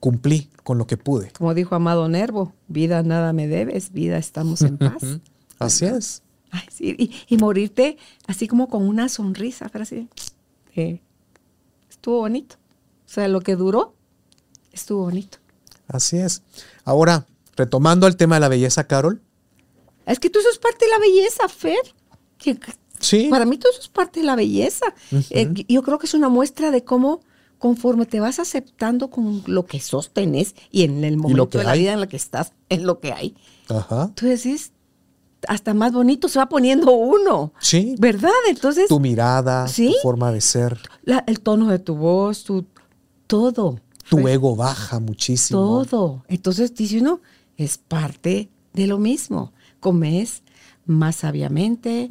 [0.00, 1.30] cumplí con lo que pude.
[1.32, 5.02] Como dijo Amado Nervo, vida nada me debes, vida estamos en paz.
[5.58, 6.22] así es.
[6.78, 10.08] y, morirte así como con una sonrisa, así,
[11.88, 12.56] estuvo bonito.
[13.06, 13.94] O sea, lo que duró,
[14.72, 15.38] estuvo bonito.
[15.88, 16.42] Así es.
[16.84, 19.22] Ahora, retomando el tema de la belleza, Carol.
[20.06, 21.78] Es que todo eso es parte de la belleza, Fer.
[22.98, 23.28] sí.
[23.30, 24.86] Para mí todo eso es parte de la belleza.
[25.30, 27.20] Eh, yo creo que es una muestra de cómo
[27.58, 31.92] conforme te vas aceptando con lo que sostenes y en el momento de la vida
[31.92, 33.36] en la que estás, es lo que hay.
[33.68, 34.10] Ajá.
[34.16, 34.72] Tú decís,
[35.46, 37.52] hasta más bonito se va poniendo uno.
[37.60, 37.94] Sí.
[37.98, 38.32] ¿Verdad?
[38.48, 38.88] Entonces.
[38.88, 40.78] Tu mirada, tu forma de ser.
[41.26, 42.66] el tono de tu voz, tu,
[43.26, 43.78] todo.
[44.08, 45.60] Tu ego baja muchísimo.
[45.60, 46.24] Todo.
[46.28, 47.20] Entonces dice uno,
[47.56, 49.52] es parte de lo mismo.
[49.80, 50.42] Comes,
[50.84, 52.08] más sabiamente,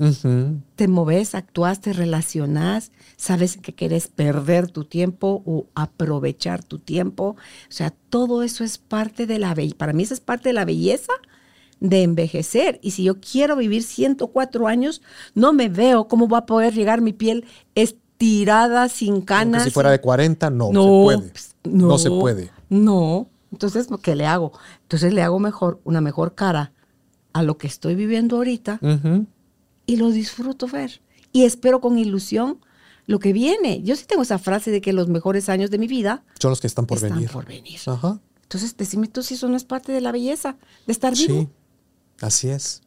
[0.76, 7.36] te moves, actúas, te relacionas, sabes que quieres perder tu tiempo o aprovechar tu tiempo.
[7.70, 9.78] O sea, todo eso es parte de la belleza.
[9.78, 11.14] Para mí eso es parte de la belleza
[11.82, 12.80] de envejecer.
[12.82, 15.02] Y si yo quiero vivir 104 años,
[15.36, 19.64] no me veo cómo va a poder llegar mi piel estirada, sin canas.
[19.64, 21.30] si fuera de 40, no, no se puede.
[21.32, 22.52] Pues, no, no se puede.
[22.70, 23.28] No.
[23.52, 24.54] Entonces, ¿qué le hago?
[24.84, 26.74] Entonces le hago mejor, una mejor cara
[27.34, 28.80] a lo que estoy viviendo ahorita
[29.86, 31.02] y lo disfruto ver.
[31.32, 32.60] Y espero con ilusión
[33.08, 33.82] lo que viene.
[33.84, 36.62] Yo sí tengo esa frase de que los mejores años de mi vida son los
[36.62, 37.32] que están por están venir.
[37.32, 37.80] por venir.
[38.44, 41.42] Entonces, decime tú si eso no es parte de la belleza, de estar vivo.
[41.42, 41.50] Sí,
[42.22, 42.82] así es.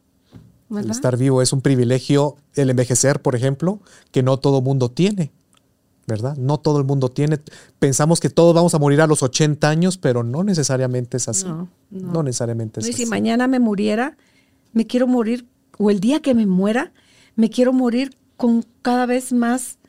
[0.69, 5.31] El estar vivo es un privilegio, el envejecer, por ejemplo, que no todo mundo tiene.
[6.07, 6.37] ¿Verdad?
[6.37, 7.39] No todo el mundo tiene.
[7.79, 11.45] Pensamos que todos vamos a morir a los 80 años, pero no necesariamente es así.
[11.45, 12.23] No, no.
[12.23, 12.93] necesariamente es así.
[12.93, 14.17] Si mañana me muriera,
[14.73, 16.93] me quiero morir, o el día que me muera,
[17.35, 19.79] me quiero morir con cada vez más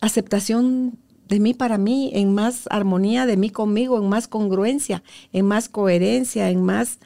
[0.00, 0.98] aceptación
[1.28, 5.02] de mí para mí, en más armonía de mí conmigo, en más congruencia,
[5.32, 6.98] en más coherencia, en más,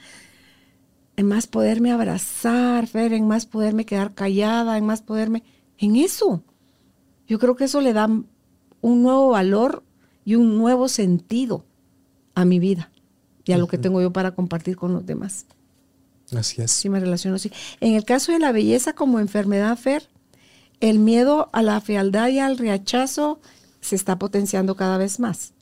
[1.16, 5.44] en más poderme abrazar, Fer, en más poderme quedar callada, en más poderme,
[5.78, 6.42] en eso.
[7.28, 8.08] Yo creo que eso le da
[8.86, 9.82] un nuevo valor
[10.24, 11.64] y un nuevo sentido
[12.36, 12.92] a mi vida
[13.44, 15.46] y a lo que tengo yo para compartir con los demás.
[16.32, 16.70] Así es.
[16.70, 17.50] Sí, me relaciono así.
[17.80, 20.08] En el caso de la belleza como enfermedad, Fer,
[20.78, 23.40] el miedo a la fealdad y al rechazo
[23.80, 25.52] se está potenciando cada vez más.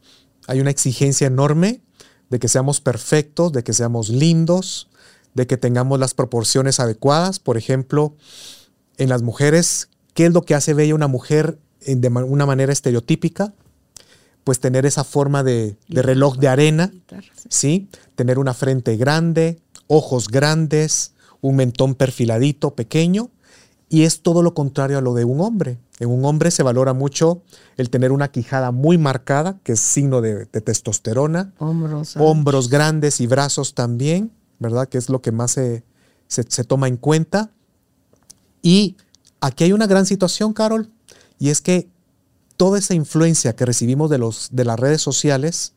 [0.46, 1.80] Hay una exigencia enorme
[2.28, 4.90] de que seamos perfectos, de que seamos lindos,
[5.32, 7.38] de que tengamos las proporciones adecuadas.
[7.38, 8.16] Por ejemplo,
[8.98, 13.52] en las mujeres, ¿qué es lo que hace bella una mujer de una manera estereotípica?
[14.44, 16.92] Pues tener esa forma de, reloj de arena,
[17.48, 17.88] ¿sí?
[18.14, 23.30] Tener una frente grande, ojos grandes, un mentón perfiladito, pequeño,
[23.88, 25.78] y es todo lo contrario a lo de un hombre.
[26.00, 27.42] En un hombre se valora mucho
[27.76, 31.52] el tener una quijada muy marcada, que es signo de, testosterona.
[31.58, 32.16] Hombros.
[32.16, 34.88] Hombros grandes y brazos también, ¿verdad?
[34.88, 35.84] Que es lo que más se,
[36.26, 37.50] se, toma en cuenta.
[38.62, 38.96] Y
[39.40, 40.90] aquí hay una gran situación, Carol,
[41.38, 41.88] y es que
[42.56, 45.74] toda esa influencia que recibimos de, los, de las redes sociales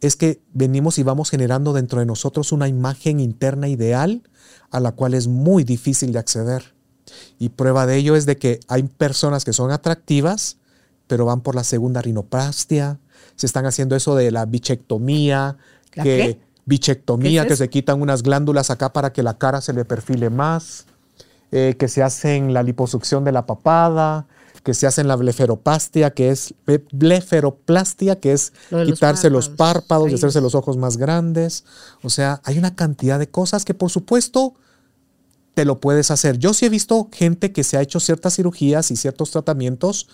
[0.00, 4.22] es que venimos y vamos generando dentro de nosotros una imagen interna ideal
[4.70, 6.74] a la cual es muy difícil de acceder.
[7.38, 10.56] Y prueba de ello es de que hay personas que son atractivas,
[11.06, 12.98] pero van por la segunda rinoplastia,
[13.36, 15.56] se están haciendo eso de la bichectomía,
[15.90, 20.30] que bichectomía, que se quitan unas glándulas acá para que la cara se le perfile
[20.30, 20.86] más,
[21.50, 24.26] eh, que se hacen la liposucción de la papada,
[24.62, 26.54] que se hacen la bleferoplastia, que es
[26.92, 28.52] bleferoplastia, que es
[28.86, 31.64] quitarse los párpados, y hacerse los ojos más grandes.
[32.02, 34.54] O sea, hay una cantidad de cosas que por supuesto
[35.54, 36.38] te lo puedes hacer.
[36.38, 40.08] Yo sí he visto gente que se ha hecho ciertas cirugías y ciertos tratamientos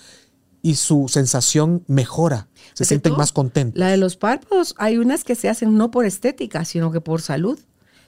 [0.62, 3.78] y su sensación mejora, se sienten más contentos.
[3.78, 7.22] La de los párpados, hay unas que se hacen no por estética, sino que por
[7.22, 7.59] salud.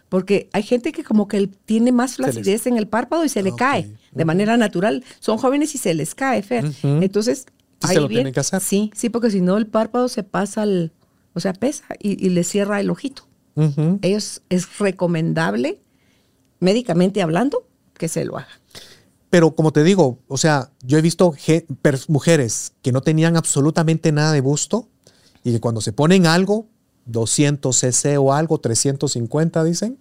[0.09, 3.55] Porque hay gente que como que tiene más flacidez en el párpado y se le
[3.55, 5.05] cae de manera natural.
[5.21, 6.65] Son jóvenes y se les cae, Fer.
[6.83, 7.47] Entonces,
[7.83, 8.61] ahí se lo tienen que hacer.
[8.61, 10.93] Sí, sí, porque si no el párpado se pasa al,
[11.35, 13.27] o sea, pesa y, le cierra el ojito.
[14.03, 15.81] Ellos es recomendable
[16.61, 18.49] médicamente hablando, que se lo haga.
[19.31, 21.35] Pero como te digo, o sea, yo he visto
[22.09, 24.89] mujeres que no tenían absolutamente nada de busto
[25.45, 26.69] y que cuando se ponen algo,
[27.09, 29.99] 200 cc o algo, 350 dicen,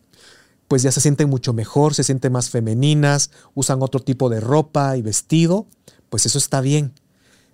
[0.67, 4.97] pues ya se sienten mucho mejor, se sienten más femeninas, usan otro tipo de ropa
[4.97, 5.65] y vestido,
[6.09, 6.93] pues eso está bien.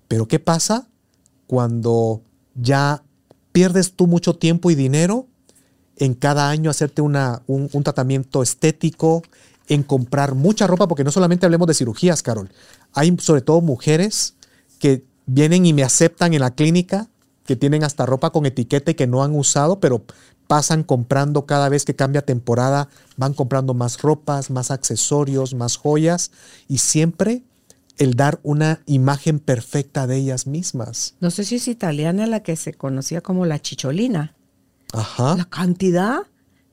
[0.08, 0.88] Pero ¿qué pasa
[1.48, 2.22] cuando
[2.56, 3.04] ya
[3.52, 5.28] pierdes tú mucho tiempo y dinero
[5.98, 9.24] en cada año hacerte una, un, tratamiento estético,
[9.68, 12.52] en comprar mucha ropa, porque no solamente hablemos de cirugías, Carol.
[12.92, 14.36] Hay sobre todo mujeres
[14.80, 17.08] que vienen y me aceptan en la clínica,
[17.46, 20.04] que tienen hasta ropa con etiqueta y que no han usado, pero
[20.48, 26.32] pasan comprando cada vez que cambia temporada, van comprando más ropas, más accesorios, más joyas
[26.68, 27.44] y siempre
[27.98, 31.16] el dar una imagen perfecta de ellas mismas.
[31.20, 34.36] No sé si es italiana la que se conocía como la chicholina.
[35.18, 36.20] La cantidad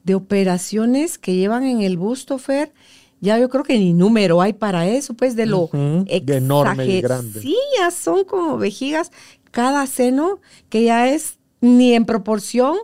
[0.04, 2.72] de operaciones que llevan en el busto, Fer,
[3.20, 7.40] ya yo creo que ni número hay para eso, pues de lo enorme y grande.
[7.40, 9.10] Sí, ya son como vejigas
[9.50, 12.76] cada seno que ya es ni en proporción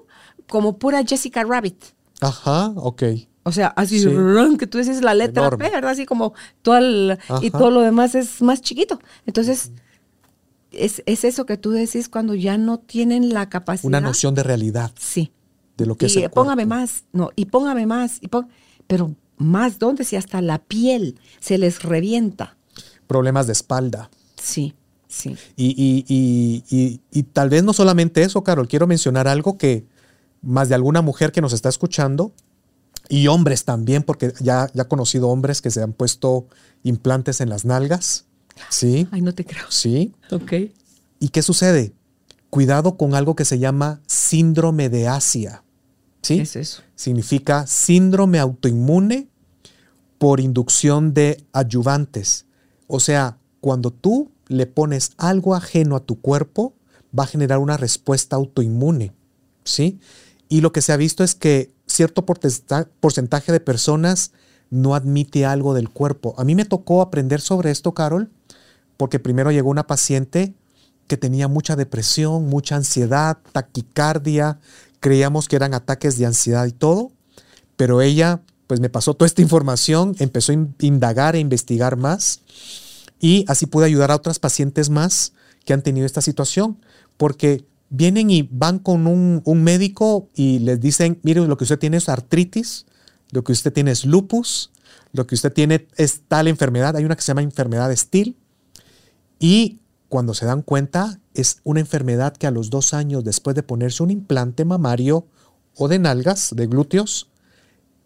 [0.49, 1.83] como pura Jessica Rabbit.
[2.21, 3.03] Ajá, ok.
[3.43, 4.05] O sea, así
[4.59, 5.91] que tú dices la letra P, ¿verdad?
[5.91, 8.99] Así como todo el, y todo lo demás es más chiquito.
[9.25, 9.71] Entonces,
[10.73, 13.87] es, eso que tú decís cuando ya no tienen la capacidad.
[13.87, 14.91] Una noción de realidad.
[14.99, 15.33] Sí.
[15.77, 18.29] De lo que y es póngame más, no, y póngame más, y
[18.87, 22.57] pero más dónde si hasta la piel se les revienta.
[23.07, 24.11] Problemas de espalda.
[24.37, 24.75] Sí,
[25.17, 25.37] sí.
[25.57, 29.87] Y, y, y, y, tal vez no solamente eso, Carol, quiero mencionar algo que
[30.43, 32.33] más de alguna mujer que nos está escuchando,
[33.09, 36.47] y hombres también, porque ya, ya he conocido hombres que se han puesto
[36.83, 38.27] implantes en las nalgas
[38.71, 39.07] Sí.
[39.11, 39.67] Ay, no te creo.
[39.69, 40.15] Sí.
[40.31, 40.53] Ok.
[41.21, 41.93] ¿Y qué sucede?
[42.51, 45.63] Cuidado con algo que se llama síndrome de Asia.
[46.23, 46.37] ¿Sí?
[46.37, 46.83] ¿Qué es eso?
[46.95, 49.29] Significa síndrome autoinmune
[50.19, 52.47] por inducción de adyuvantes.
[52.87, 56.75] O sea, cuando tú le pones algo ajeno a tu cuerpo,
[57.17, 59.13] va a generar una respuesta autoinmune.
[59.65, 59.99] ¿Sí?
[60.49, 64.33] Y lo que se ha visto es que cierto porcentaje de personas
[64.71, 66.35] no admite algo del cuerpo.
[66.39, 68.31] A mí me tocó aprender sobre esto, Carol,
[68.97, 70.55] porque primero llegó una paciente
[71.07, 74.59] que tenía mucha depresión, mucha ansiedad, taquicardia,
[75.01, 77.13] creíamos que eran ataques de ansiedad y todo,
[77.77, 82.41] pero ella pues me pasó toda esta información, empezó a indagar e investigar más
[83.21, 85.33] y así pude ayudar a otras pacientes más
[85.65, 86.79] que han tenido esta situación,
[87.17, 91.97] porque vienen y van con un, médico y les dicen, mire, lo que usted tiene
[91.97, 92.87] es artritis,
[93.31, 94.71] lo que usted tiene es lupus,
[95.13, 98.37] lo que usted tiene es tal enfermedad, hay una que se llama enfermedad Still,
[99.39, 103.63] y cuando se dan cuenta, es una enfermedad que a los dos años después de
[103.63, 105.27] ponerse un implante mamario
[105.75, 107.31] o de nalgas, de glúteos,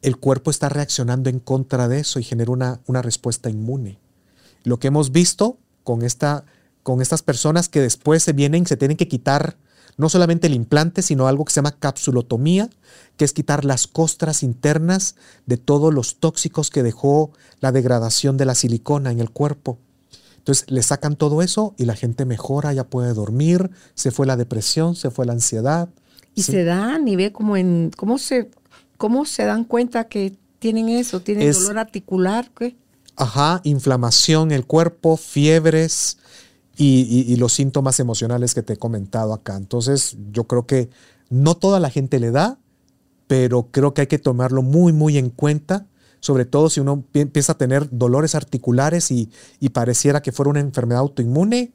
[0.03, 3.99] el cuerpo está reaccionando en contra de eso y genera una, una respuesta inmune.
[4.65, 6.45] Lo que hemos visto con esta,
[6.83, 9.57] con estas personas que después se vienen, se tienen que quitar
[9.97, 12.71] no solamente el implante, sino algo que se llama capsulotomía,
[13.17, 15.15] que es quitar las costras internas
[15.47, 19.79] de todos los tóxicos que dejó la degradación de la silicona en el cuerpo.
[20.39, 24.39] Entonces le sacan todo eso y la gente mejora, ya puede dormir, se fue la
[24.39, 25.91] depresión, se fue la ansiedad.
[26.35, 28.51] Y se dan y ve como en, ¿cómo se,
[28.97, 31.21] cómo se dan cuenta que tienen eso?
[31.21, 32.51] ¿Tienen dolor articular?
[32.57, 32.75] ¿Qué?
[33.21, 36.17] Ajá, inflamación en el cuerpo, fiebres,
[36.83, 39.57] y, los síntomas emocionales que te he comentado acá.
[39.57, 40.89] Entonces, yo creo que
[41.29, 42.59] no toda la gente le da,
[43.27, 45.87] pero creo que hay que tomarlo muy, muy en cuenta,
[46.21, 49.29] sobre todo si uno empieza a tener dolores articulares y,
[49.73, 51.73] pareciera que fuera una enfermedad autoinmune,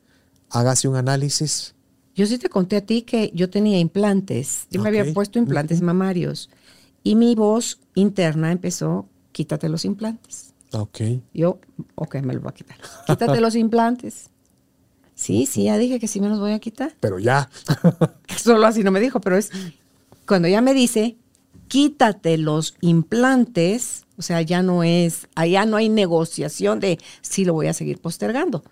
[0.49, 1.75] hágase un análisis.
[2.15, 5.81] Yo sí te conté a ti que yo tenía implantes, yo me había puesto implantes
[5.81, 6.49] mamarios
[7.03, 10.54] y mi voz interna empezó, quítate los implantes.
[10.81, 11.01] Ok.
[11.33, 11.59] Yo,
[11.95, 12.77] ok, me lo voy a quitar.
[13.07, 14.29] Quítate los implantes.
[15.13, 16.93] Sí, sí, ya dije que sí me los voy a quitar.
[16.99, 17.49] Pero ya.
[18.37, 19.51] Solo así no me dijo, pero es
[20.25, 21.15] cuando ya me dice,
[21.67, 27.53] quítate los implantes, o sea, ya no es, allá no hay negociación de si lo
[27.53, 28.63] voy a seguir postergando.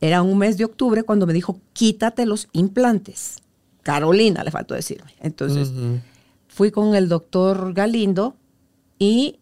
[0.00, 3.38] Era un mes de octubre cuando me dijo, quítate los implantes.
[3.82, 5.14] Carolina, le faltó decirme.
[5.20, 5.70] Entonces,
[6.48, 8.36] fui con el doctor Galindo
[8.98, 9.38] y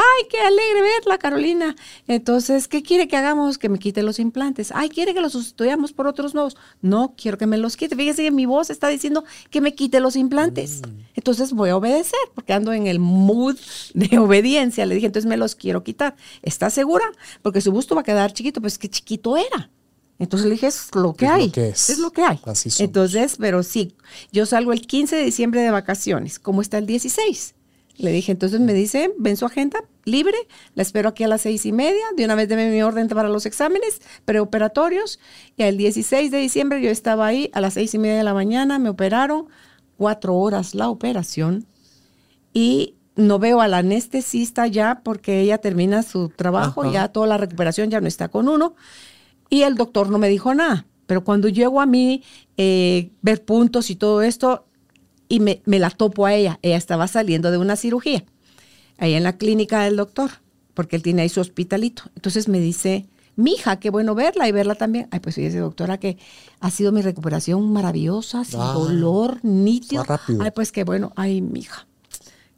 [0.00, 1.76] Ay, qué alegre verla, Carolina.
[2.06, 3.58] Entonces, ¿qué quiere que hagamos?
[3.58, 4.72] Que me quite los implantes.
[4.74, 6.56] Ay, quiere que los sustituyamos por otros nuevos.
[6.80, 7.96] No, quiero que me los quite.
[7.96, 10.80] Fíjese que mi voz está diciendo que me quite los implantes.
[10.80, 11.00] Mm.
[11.16, 13.56] Entonces voy a obedecer, porque ando en el mood
[13.92, 14.86] de obediencia.
[14.86, 16.16] Le dije, entonces me los quiero quitar.
[16.42, 17.04] ¿Está segura?
[17.42, 19.70] Porque su busto va a quedar chiquito, pues qué chiquito era.
[20.18, 21.52] Entonces le dije, es lo que hay.
[21.54, 21.98] es.
[21.98, 22.38] lo que hay.
[22.44, 23.96] Así Entonces, pero sí,
[24.32, 26.38] yo salgo el 15 de diciembre de vacaciones.
[26.38, 27.54] ¿Cómo está el 16?
[28.00, 30.36] Le dije, entonces me dice, ven su agenda libre,
[30.74, 33.28] la espero aquí a las seis y media, de una vez deme mi orden para
[33.28, 35.20] los exámenes preoperatorios.
[35.56, 38.34] Y el 16 de diciembre yo estaba ahí a las seis y media de la
[38.34, 39.48] mañana, me operaron,
[39.96, 41.66] cuatro horas la operación
[42.54, 47.36] y no veo a la anestesista ya porque ella termina su trabajo, ya toda la
[47.36, 48.74] recuperación ya no está con uno.
[49.50, 50.86] Y el doctor no me dijo nada.
[51.06, 52.22] Pero cuando llego a mí,
[52.56, 54.64] eh, ver puntos y todo esto,
[55.30, 56.58] y me, la topo a ella.
[56.60, 58.24] Ella estaba saliendo de una cirugía,
[58.98, 60.30] ahí en la clínica del doctor,
[60.74, 62.02] porque él tiene ahí su hospitalito.
[62.16, 63.06] Entonces me dice,
[63.36, 65.06] mija, qué bueno verla y verla también.
[65.12, 66.18] Ay, pues dice doctora que
[66.58, 70.02] ha sido mi recuperación maravillosa, sin ah, dolor, nítido.
[70.02, 70.42] Rápido.
[70.42, 71.12] Ay, pues qué bueno.
[71.14, 71.86] Ay, mija,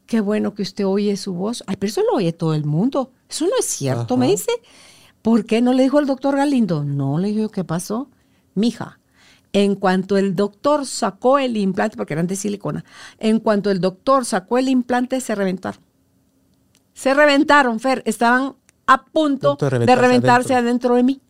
[0.07, 1.62] qué bueno que usted oye su voz.
[1.66, 3.12] Ay, pero eso lo oye todo el mundo.
[3.29, 4.51] Eso no es cierto, me dice.
[5.20, 6.85] ¿Por qué no le dijo el doctor Galindo?
[6.85, 8.09] No, le dijo, ¿qué pasó?
[8.55, 8.99] Mija,
[9.53, 12.84] en cuanto el doctor sacó el implante, porque eran de silicona,
[13.18, 15.80] en cuanto el doctor sacó el implante, se reventaron.
[16.94, 18.55] Se reventaron, Fer, estaban
[18.86, 20.96] a punto, de reventarse, adentro.
[20.96, 21.20] de mí.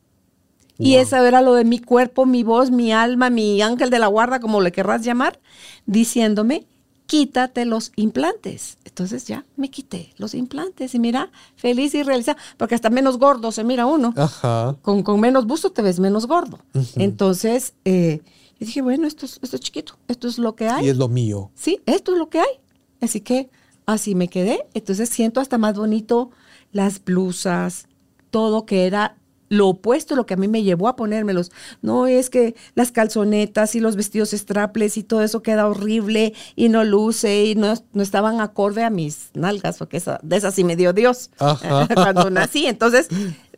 [0.79, 4.09] Y eso era lo de mi cuerpo, mi voz, mi alma, mi ángel de la
[4.09, 5.39] guarda, como le querrás llamar,
[5.87, 6.67] diciéndome,
[7.13, 8.79] quítate los implantes.
[8.87, 13.53] Entonces ya me quité los implantes y mira, feliz y realizada, porque hasta menos gordo
[13.53, 14.15] se mira uno.
[14.17, 14.79] Ajá.
[14.81, 16.61] Con, con menos busto te ves menos gordo.
[16.97, 18.23] Entonces, eh,
[18.59, 20.87] dije, bueno, esto es, esto es chiquito, esto es lo que hay.
[20.87, 21.51] Y es lo mío.
[21.55, 22.61] Sí, esto es lo que hay.
[23.03, 23.51] Así que
[23.85, 24.67] así me quedé.
[24.73, 26.31] Entonces siento hasta más bonito
[26.73, 27.89] las blusas,
[28.31, 29.19] todo que era
[29.53, 31.53] lo opuesto, lo que a mí me llevó a ponérmelos.
[31.83, 36.71] No es que las calzonetas y los vestidos straples y todo eso queda horrible y
[36.71, 40.65] no luce y no, no estaban acorde a mis nalgas, porque esa, de esas sí
[40.65, 41.31] me dio Dios
[41.95, 42.65] cuando nací.
[42.65, 43.09] Entonces,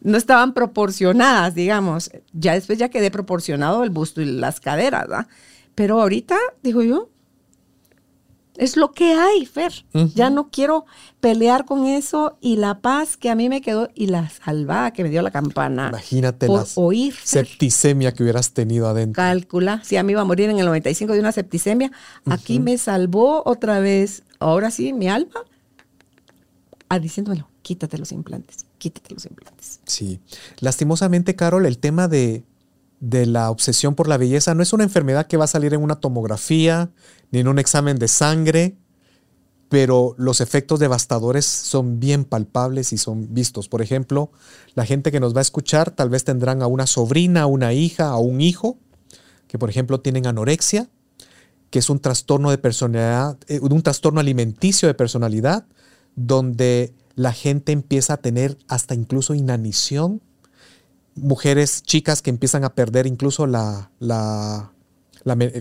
[0.00, 2.10] no estaban proporcionadas, digamos.
[2.32, 5.28] Ya después ya quedé proporcionado el busto y las caderas, ¿verdad?
[5.76, 7.08] Pero ahorita, digo yo,
[8.56, 9.84] es lo que hay, Fer.
[10.14, 10.86] Ya no quiero
[11.20, 15.02] pelear con eso y la paz que a mí me quedó y la salvada que
[15.02, 15.88] me dio la campana.
[15.88, 19.22] Imagínate la septicemia que hubieras tenido adentro.
[19.22, 21.90] Calcula, si a mí iba a morir en el 95 de una septicemia,
[22.26, 25.44] aquí me salvó otra vez, ahora sí, mi alma,
[26.88, 29.80] a diciéndome, quítate los implantes, quítate los implantes.
[29.86, 30.20] Sí,
[30.60, 32.44] lastimosamente, Carol, el tema de
[33.00, 35.82] de la obsesión por la belleza no es una enfermedad que va a salir en
[35.82, 36.90] una tomografía
[37.30, 38.76] ni en un examen de sangre,
[39.68, 43.68] pero los efectos devastadores son bien palpables y son vistos.
[43.68, 44.30] Por ejemplo,
[44.74, 47.72] la gente que nos va a escuchar tal vez tendrán a una sobrina, a una
[47.72, 48.78] hija, o un hijo,
[49.48, 50.88] que por ejemplo tienen anorexia,
[51.70, 55.66] que es un trastorno de personalidad, eh, un trastorno alimenticio de personalidad,
[56.14, 60.22] donde la gente empieza a tener hasta incluso inanición
[61.14, 64.70] mujeres, chicas que empiezan a perder incluso la, la,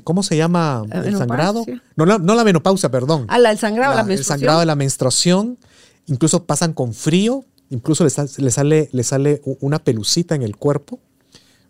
[0.03, 0.83] ¿cómo se llama?
[0.91, 1.65] el sangrado.
[1.95, 3.25] No, la, no la menopausia, perdón.
[3.29, 5.57] Ah, el sangrado, la, El sangrado de la menstruación.
[6.05, 10.99] Incluso pasan con frío, incluso les, sale, le sale una pelucita en el cuerpo.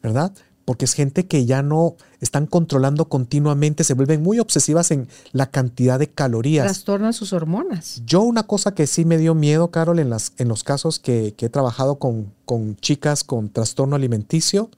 [0.04, 0.34] ¿verdad?
[0.66, 5.52] Porque es gente que ya no están controlando continuamente, se vuelven muy obsesivas en la
[5.52, 6.66] cantidad de calorías.
[6.66, 8.02] Trastornan sus hormonas.
[8.06, 11.34] Yo una cosa que sí me dio miedo, Carol, en, las, en los casos que,
[11.36, 14.70] que he trabajado con, con chicas con trastorno alimenticio,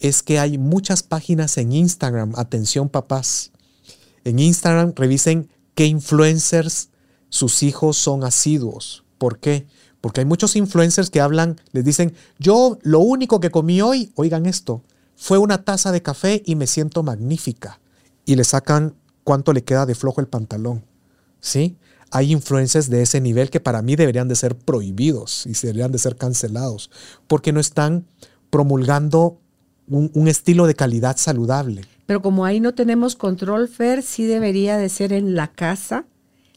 [0.00, 3.52] es que hay muchas páginas en Instagram, atención papás,
[4.24, 6.90] en Instagram revisen qué influencers
[7.28, 9.04] sus hijos son asiduos.
[9.18, 9.66] ¿Por qué?
[10.00, 14.46] Porque hay muchos influencers que hablan, les dicen, yo lo único que comí hoy, oigan
[14.46, 14.82] esto,
[15.22, 17.78] fue una taza de café y me siento magnífica.
[18.26, 20.84] Y le sacan cuánto le queda de flojo el pantalón.
[21.38, 21.76] ¿Sí?
[22.10, 25.98] Hay influencers de ese nivel que para mí deberían de ser prohibidos y deberían de
[25.98, 26.90] ser cancelados,
[27.28, 28.04] porque no están
[28.50, 29.38] promulgando
[29.86, 31.82] un, un estilo de calidad saludable.
[32.06, 36.04] Pero como ahí no tenemos control, Fer, sí debería de ser en la casa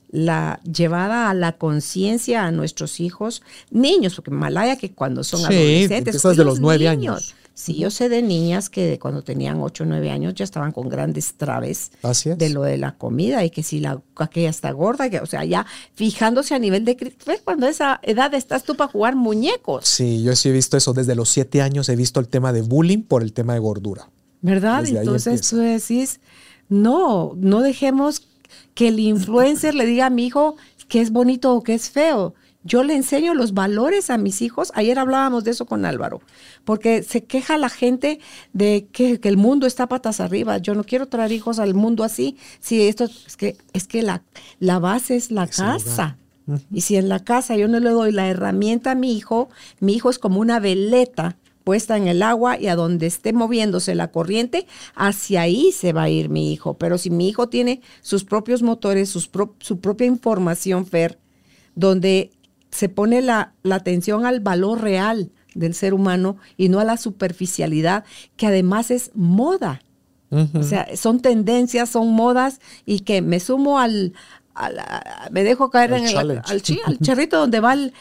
[0.09, 5.45] la llevada a la conciencia a nuestros hijos, niños, porque Malaya que cuando son Sí,
[5.45, 7.36] adolescentes, empiezas de los nueve años.
[7.56, 10.89] Sí, yo sé de niñas que cuando tenían 8 o 9 años ya estaban con
[10.89, 11.89] grandes traves
[12.38, 15.45] de lo de la comida y que si la aquella está gorda, que, o sea,
[15.45, 17.41] ya fijándose a nivel de ¿ves?
[17.45, 20.91] cuando a esa edad estás tú para jugar muñecos, Sí, yo sí he visto eso.
[20.93, 24.10] Desde los siete años he visto el tema de bullying por el tema de gordura.
[24.41, 24.84] ¿verdad?
[24.84, 26.20] Desde Entonces tú decís,
[26.70, 28.28] no, no dejemos
[28.74, 30.56] que el influencer le diga a mi hijo
[30.88, 32.36] que es bonito o que es feo.
[32.66, 34.72] Yo le enseño los valores a mis hijos.
[34.76, 36.22] Ayer hablábamos de eso con Álvaro,
[36.66, 38.20] porque se queja la gente
[38.53, 40.57] de que, que el mundo está patas arriba.
[40.57, 42.38] Yo no quiero traer hijos al mundo así.
[42.59, 44.24] Si esto es que es que la,
[44.59, 46.18] la base es la Es casa.
[46.72, 49.49] Y si en la casa yo no le doy la herramienta a mi hijo,
[49.80, 53.95] mi hijo es como una veleta puesta en el agua y a donde esté moviéndose
[53.95, 56.76] la corriente, hacia ahí se va a ir mi hijo.
[56.76, 61.18] Pero si mi hijo tiene sus propios motores, sus pro- su propia información, Fer,
[61.74, 62.30] donde
[62.76, 66.97] se pone la, la atención al valor real del ser humano y no a la
[66.97, 68.03] superficialidad,
[68.36, 69.82] que además es moda.
[70.53, 74.11] O sea, son tendencias, son modas y que me sumo al,
[74.53, 76.13] al- a- me dejo caer en el,
[76.45, 77.93] al, sí, al charrito donde va el,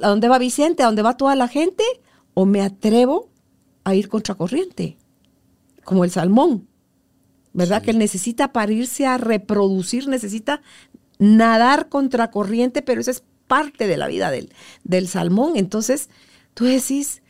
[0.00, 1.84] donde va Vicente, a donde va toda la gente,
[2.34, 3.28] o me atrevo
[3.84, 4.96] a ir contracorriente,
[5.84, 6.66] como el salmón,
[7.52, 7.82] ¿verdad?
[7.82, 10.62] Que él necesita para irse a reproducir, necesita
[11.20, 13.22] nadar contracorriente, pero esa es
[13.52, 14.50] parte de la vida del,
[14.82, 15.56] del salmón.
[15.56, 16.08] Entonces,
[16.54, 17.20] tú decís,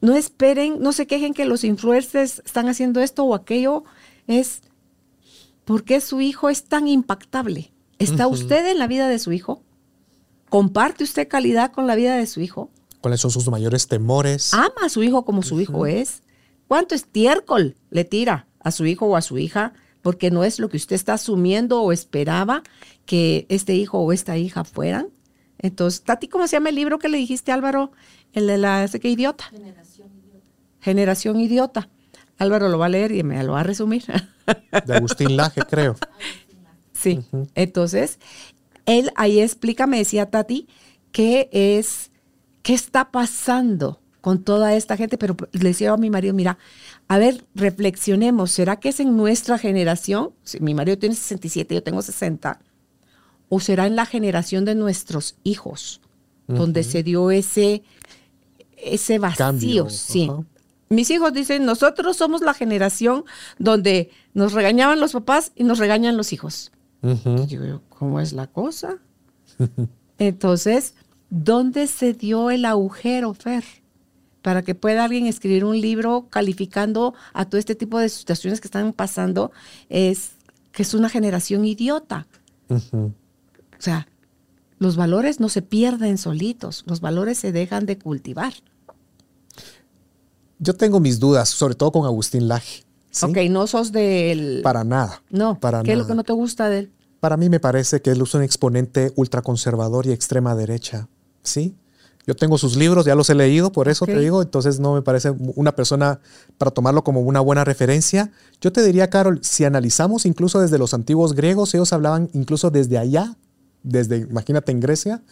[0.00, 3.84] no esperen, no se quejen que los influencers están haciendo esto o aquello,
[4.26, 4.62] es
[5.64, 7.72] ¿por qué su hijo es tan impactable?
[8.00, 9.62] ¿Está usted en la vida de su hijo?
[10.48, 12.72] ¿Comparte usted calidad con la vida de su hijo?
[13.00, 14.52] ¿Cuáles son sus mayores temores?
[14.52, 16.22] ¿Ama a su hijo como su hijo es?
[16.66, 19.74] ¿Cuánto estiércol le tira a su hijo o a su hija?
[20.02, 22.64] Porque no es lo que usted está asumiendo o esperaba
[23.06, 25.06] que este hijo o esta hija fueran.
[25.62, 27.92] Entonces, Tati, ¿cómo se llama el libro que le dijiste, Álvaro?
[28.32, 29.44] El de la ese que idiota.
[30.80, 31.88] Generación idiota.
[32.38, 34.04] Álvaro lo va a leer y me lo va a resumir.
[34.86, 35.96] De Agustín Laje, creo.
[36.92, 37.18] Sí.
[37.56, 38.20] Entonces,
[38.86, 40.68] él ahí explica, me decía Tati,
[41.10, 42.12] qué es,
[42.62, 46.58] qué está pasando con toda esta gente, pero le decía a mi marido, mira,
[47.08, 50.30] a ver, reflexionemos, ¿será que es en nuestra generación?
[50.44, 52.60] Si mi marido tiene 67, yo tengo 60,
[53.54, 56.00] o será en la generación de nuestros hijos,
[56.48, 57.82] donde se dio ese,
[58.78, 60.30] ese vacío, Cambio, sí.
[60.88, 63.24] Mis hijos dicen, nosotros somos la generación
[63.58, 66.72] donde nos regañaban los papás y nos regañan los hijos.
[67.02, 68.96] Digo yo, ¿cómo es la cosa?
[70.18, 70.94] Entonces,
[71.28, 73.64] ¿dónde se dio el agujero, Fer?
[74.40, 78.68] Para que pueda alguien escribir un libro calificando a todo este tipo de situaciones que
[78.68, 79.52] están pasando,
[79.90, 80.36] es
[80.72, 82.26] que es una generación idiota.
[83.82, 84.06] O sea,
[84.78, 88.52] los valores no se pierden solitos, los valores se dejan de cultivar.
[90.60, 92.84] Yo tengo mis dudas, sobre todo con Agustín Laje.
[93.10, 93.26] ¿sí?
[93.26, 94.60] Ok, no sos del...
[94.62, 95.20] Para nada.
[95.30, 96.12] no, para ¿qué es lo nada.
[96.12, 96.92] que no te gusta de él?
[97.18, 101.08] Para mí me parece que él es un exponente ultraconservador y extrema derecha.
[101.42, 101.74] ¿Sí?
[102.24, 105.02] Yo tengo sus libros, ya los he leído, por eso te digo, entonces no me
[105.02, 106.20] parece una persona
[106.56, 108.30] para tomarlo como una buena referencia.
[108.60, 112.96] Yo te diría, Carol, si analizamos incluso desde los antiguos griegos, ellos hablaban incluso desde
[112.96, 113.36] allá,
[113.82, 115.22] desde, imagínate en Grecia,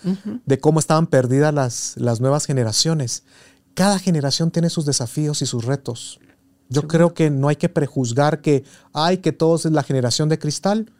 [0.46, 3.24] de cómo estaban perdidas las, las nuevas generaciones.
[3.74, 6.20] Cada generación tiene sus desafíos y sus retos.
[6.68, 10.38] Yo creo que no hay que prejuzgar que, ay, que todos es la generación de
[10.38, 10.92] cristal,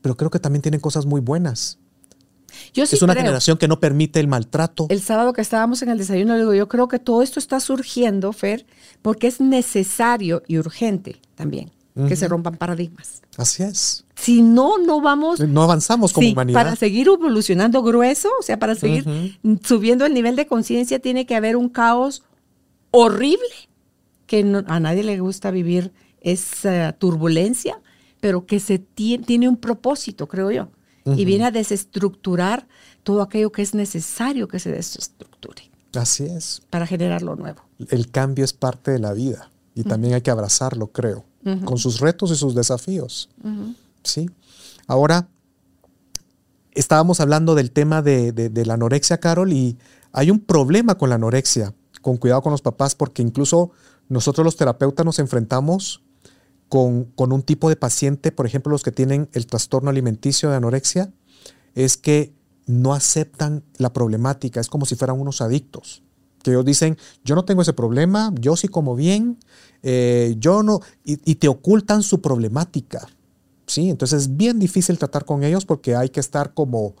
[0.00, 1.78] pero creo que también tienen cosas muy buenas.
[2.72, 3.24] Yo sí es una creo.
[3.24, 4.86] generación que no permite el maltrato.
[4.88, 7.60] El sábado que estábamos en el desayuno, le digo, yo creo que todo esto está
[7.60, 8.64] surgiendo, Fer,
[9.02, 11.70] porque es necesario y urgente también
[12.08, 13.22] que se rompan paradigmas.
[13.36, 14.04] Así es.
[14.24, 16.62] Si no, no vamos No avanzamos como Sí, humanidad.
[16.62, 19.04] para seguir evolucionando grueso, o sea, para seguir
[19.62, 22.22] subiendo el nivel de conciencia, tiene que haber un caos
[22.90, 23.44] horrible
[24.26, 27.78] que a nadie le gusta vivir esa turbulencia,
[28.20, 30.68] pero que se tiene un propósito, creo yo,
[31.04, 32.66] y viene a desestructurar
[33.02, 35.70] todo aquello que es necesario que se desestructure.
[35.94, 36.62] Así es.
[36.70, 37.60] Para generar lo nuevo.
[37.90, 41.24] El cambio es parte de la vida y también hay que abrazarlo, creo,
[41.64, 43.28] con sus retos y sus desafíos.
[44.04, 44.30] Sí.
[44.86, 45.28] Ahora,
[46.72, 49.78] estábamos hablando del tema de, la anorexia, Carol, y
[50.12, 51.74] hay un problema con la anorexia.
[52.02, 53.70] Con cuidado con los papás, porque incluso
[54.08, 56.02] nosotros los terapeutas nos enfrentamos
[56.68, 61.12] con, un tipo de paciente, por ejemplo, los que tienen el trastorno alimenticio de anorexia,
[61.74, 62.34] es que
[62.66, 66.02] no aceptan la problemática, es como si fueran unos adictos,
[66.42, 69.38] que ellos dicen, yo no tengo ese problema, yo sí como bien,
[69.82, 73.08] eh, yo no, y, te ocultan su problemática,
[73.66, 73.90] ¿sí?
[73.90, 76.94] Entonces es bien difícil tratar con ellos porque hay que estar como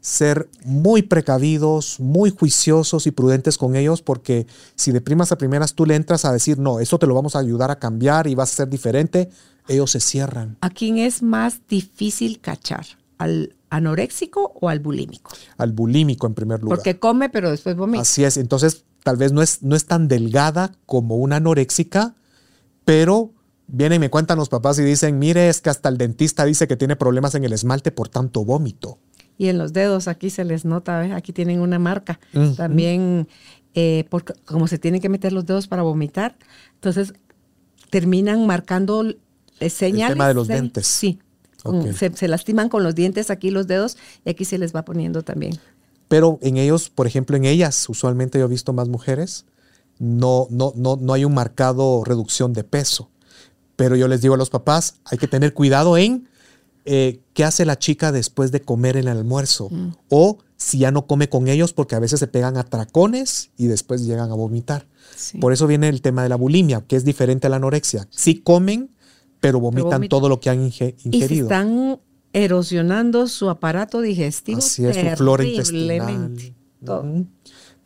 [0.00, 4.46] ser muy precavidos, muy juiciosos y prudentes con ellos, porque
[4.76, 7.34] si de primas a primeras tú le entras a decir, no, eso te lo vamos
[7.34, 9.30] a ayudar a cambiar y vas a ser diferente,
[9.66, 10.58] ellos se cierran.
[10.60, 12.86] ¿A quién es más difícil cachar?
[13.18, 15.32] ¿Al anoréxico o al bulímico?
[15.56, 16.78] Al bulímico en primer lugar.
[16.78, 18.02] Porque come, pero después vomita.
[18.02, 18.36] Así es.
[18.36, 22.14] Entonces, tal vez no es, no es tan delgada como una anoréxica,
[22.84, 23.32] pero
[23.68, 26.68] vienen y me cuentan los papás y dicen, mire, es que hasta el dentista dice
[26.68, 28.98] que tiene problemas en el esmalte por tanto vómito.
[29.38, 32.18] Y en los dedos aquí se les nota, aquí tienen una marca.
[32.56, 33.28] También,
[33.74, 36.36] eh, porque como se tienen que meter los dedos para vomitar,
[36.74, 37.12] entonces
[37.90, 39.04] terminan marcando
[39.60, 40.10] señales.
[40.10, 40.86] El tema de los dientes.
[40.86, 41.18] Sí,
[41.94, 45.58] se, lastiman con los dientes aquí los dedos y aquí se les va poniendo también.
[46.08, 49.44] Pero en ellos, por ejemplo, en ellas, usualmente yo he visto más mujeres,
[49.98, 53.10] no, no, no, no hay un marcado reducción de peso.
[53.76, 56.28] Pero yo les digo a los papás, hay que tener cuidado en
[56.84, 59.68] eh, qué hace la chica después de comer el almuerzo.
[59.70, 59.92] Mm.
[60.08, 63.66] O si ya no come con ellos, porque a veces se pegan a tracones y
[63.66, 64.86] después llegan a vomitar.
[65.40, 68.06] Por eso viene el tema de la bulimia, que es diferente a la anorexia.
[68.10, 68.90] Si comen,
[69.40, 70.94] pero vomitan todo lo que han ingerido.
[71.10, 72.00] Y están
[72.32, 74.58] erosionando su aparato digestivo.
[74.58, 76.36] Así es, su flora intestinal.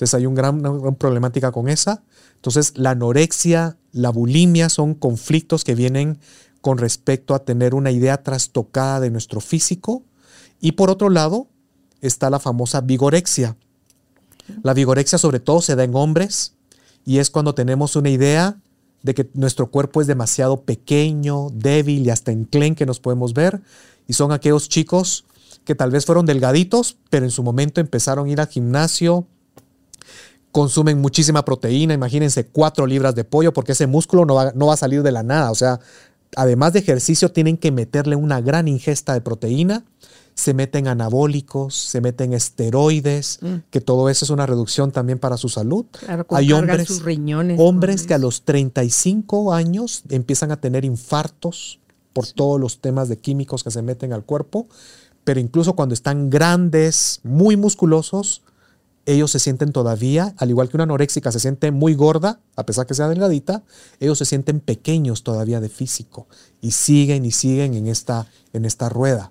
[0.00, 2.02] Entonces hay un gran, una gran problemática con esa.
[2.36, 6.18] Entonces la anorexia, la bulimia son conflictos que vienen
[6.62, 10.02] con respecto a tener una idea trastocada de nuestro físico.
[10.58, 11.48] Y por otro lado
[12.00, 13.58] está la famosa vigorexia.
[14.62, 16.54] La vigorexia sobre todo se da en hombres
[17.04, 18.58] y es cuando tenemos una idea
[19.02, 23.60] de que nuestro cuerpo es demasiado pequeño, débil y hasta enclenque nos podemos ver.
[24.08, 25.26] Y son aquellos chicos
[25.66, 29.26] que tal vez fueron delgaditos, pero en su momento empezaron a ir al gimnasio,
[30.52, 34.74] consumen muchísima proteína, imagínense cuatro libras de pollo, porque ese músculo no va, no va
[34.74, 35.50] a salir de la nada.
[35.50, 35.80] O sea,
[36.36, 39.84] además de ejercicio, tienen que meterle una gran ingesta de proteína
[40.40, 43.54] se meten anabólicos, se meten esteroides, mm.
[43.70, 45.84] que todo eso es una reducción también para su salud.
[46.30, 51.78] Hay hombres, sus riñones, hombres que a los 35 años empiezan a tener infartos
[52.12, 54.66] por todos los temas de químicos que se meten al cuerpo,
[55.24, 58.42] pero incluso cuando están grandes, muy musculosos,
[59.06, 62.86] ellos se sienten todavía, al igual que una anoréxica se siente muy gorda, a pesar
[62.86, 63.64] que sea delgadita,
[63.98, 66.28] ellos se sienten pequeños todavía de físico
[66.60, 69.30] y siguen y siguen en esta, en esta rueda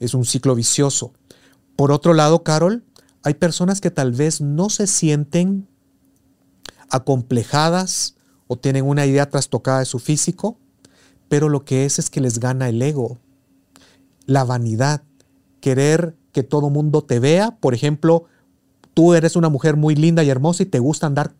[0.00, 1.12] es un ciclo vicioso.
[1.76, 2.84] Por otro lado, Carol,
[3.22, 5.68] hay personas que tal vez no se sienten
[6.90, 8.14] acomplejadas
[8.46, 10.58] o tienen una idea trastocada de su físico,
[11.28, 13.18] pero lo que es es que les gana el ego,
[14.26, 15.02] la vanidad,
[15.60, 17.56] querer que todo mundo te vea.
[17.58, 18.24] Por ejemplo,
[18.96, 21.32] tú eres una mujer muy linda y hermosa y te gusta andar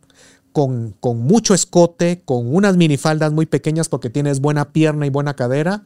[0.53, 5.37] con, con, mucho escote, con unas minifaldas muy pequeñas porque tienes buena pierna y buena
[5.37, 5.83] cadera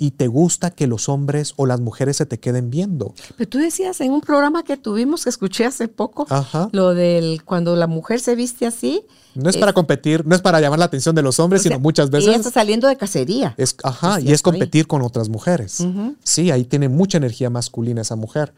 [0.00, 3.14] y te gusta que los hombres o las mujeres se te queden viendo.
[3.36, 6.26] Pero tú decías en un programa que tuvimos, que escuché hace poco,
[6.72, 9.04] lo del cuando la mujer se viste así.
[9.34, 12.08] No es, para competir, no es para llamar la atención de los hombres, sino muchas
[12.08, 12.28] veces.
[12.28, 13.54] Ella está saliendo de cacería.
[13.58, 15.86] Es, ajá, y es competir con otras mujeres.
[16.24, 18.54] Sí, ahí tiene mucha energía masculina esa mujer.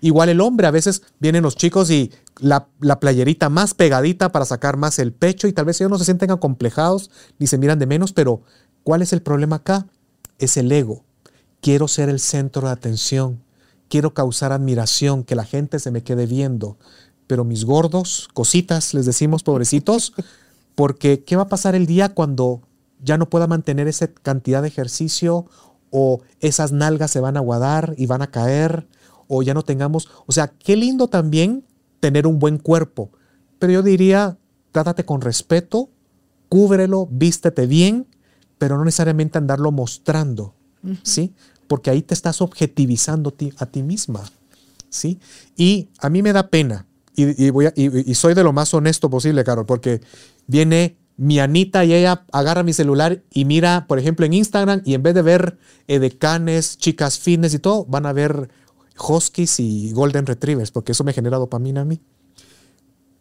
[0.00, 4.46] Igual el hombre, a veces vienen los chicos y la, la, playerita más pegadita para
[4.46, 7.78] sacar más el pecho y tal vez ellos no se sienten acomplejados ni se miran
[7.78, 8.40] de menos, pero
[8.82, 9.86] ¿cuál es el problema acá?
[10.38, 11.04] Es el ego.
[11.60, 13.42] Quiero ser el centro de atención.
[13.88, 16.76] Quiero causar admiración, que la gente se me quede viendo.
[17.26, 20.12] Pero mis gordos, cositas, les decimos pobrecitos,
[20.74, 22.62] porque ¿qué va a pasar el día cuando
[23.02, 25.46] ya no pueda mantener esa cantidad de ejercicio
[25.90, 28.86] o esas nalgas se van a aguadar y van a caer
[29.28, 31.64] o ya no tengamos, o sea, qué lindo también
[32.00, 33.10] tener un buen cuerpo,
[33.58, 34.38] pero yo diría,
[34.72, 35.90] trátate con respeto,
[36.48, 38.06] cúbrelo, vístete bien
[38.58, 40.54] pero no necesariamente andarlo mostrando,
[41.02, 41.34] ¿sí?
[41.66, 44.22] Porque ahí te estás objetivizando a ti misma,
[44.88, 45.18] ¿sí?
[45.56, 46.86] Y a mí me da pena,
[47.16, 50.02] y, voy y, soy de lo más honesto posible, Carol, porque
[50.46, 54.92] viene mi Anita y ella agarra mi celular y mira, por ejemplo, en Instagram y
[54.92, 58.50] en vez de ver edecanes, chicas fitness y todo, van a ver
[58.98, 62.00] huskies y golden retrievers, porque eso me genera dopamina a mí.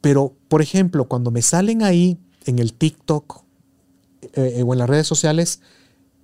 [0.02, 3.45] Pero, por ejemplo, cuando me salen ahí en el TikTok
[4.34, 5.62] eh, o en las redes sociales,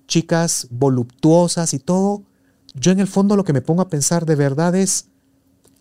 [0.06, 2.22] chicas voluptuosas y todo,
[2.74, 5.06] yo en el fondo lo que me pongo a pensar de verdad es,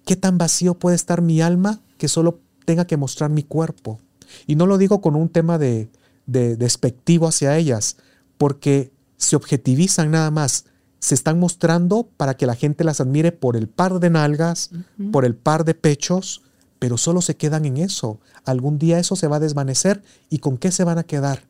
[0.06, 4.00] ¿qué tan vacío puede estar mi alma que solo tenga que mostrar mi cuerpo?
[4.48, 5.90] Y no lo digo con un tema de,
[6.26, 7.98] despectivo hacia ellas,
[8.38, 10.66] porque se objetivizan nada más,
[11.00, 14.72] se están mostrando para que la gente las admire por el par de nalgas,
[15.12, 16.42] por el par de pechos,
[16.80, 18.20] pero solo se quedan en eso.
[18.46, 21.44] Algún día eso se va a desvanecer y con qué se van a quedar.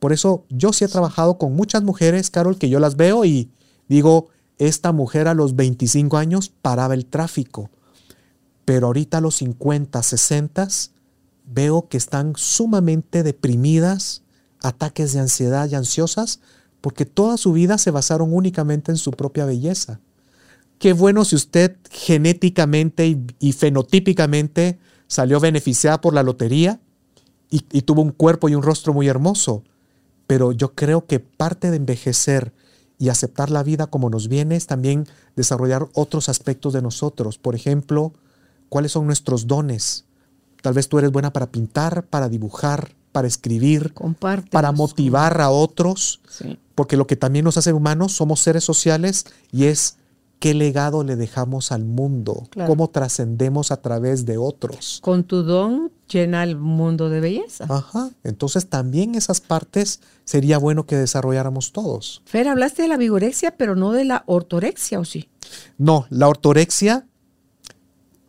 [0.00, 3.50] Por eso yo sí he trabajado con muchas mujeres, Carol, que yo las veo y
[3.86, 4.28] digo,
[4.58, 7.70] esta mujer a los 25 años paraba el tráfico,
[8.64, 10.68] pero ahorita a los 50, 60
[11.44, 14.22] veo que están sumamente deprimidas,
[14.62, 16.40] ataques de ansiedad y ansiosas,
[16.80, 20.00] porque toda su vida se basaron únicamente en su propia belleza.
[20.78, 24.78] Qué bueno si usted genéticamente y, fenotípicamente
[25.08, 26.80] salió beneficiada por la lotería
[27.50, 29.62] y, y tuvo un cuerpo y un rostro muy hermoso,
[30.30, 32.52] pero yo creo que parte de envejecer
[33.00, 37.36] y aceptar la vida como nos viene es también desarrollar otros aspectos de nosotros.
[37.36, 38.12] Por ejemplo,
[38.68, 40.04] cuáles son nuestros dones,
[40.62, 43.92] Tal vez tú eres buena para pintar, para dibujar, para escribir,
[44.50, 46.20] para motivar a otros,
[46.74, 49.96] porque lo que también nos hace humanos somos seres sociales y es
[50.40, 54.98] qué legado le dejamos al mundo, cómo trascendemos a través de otros.
[55.02, 57.66] Con tu don llena el mundo de belleza.
[57.68, 62.22] Ajá, entonces también esas partes sería bueno que desarrolláramos todos.
[62.24, 65.28] Fer, hablaste de la vigorexia, pero no de la ortorexia, ¿o sí?
[65.78, 67.06] No, la ortorexia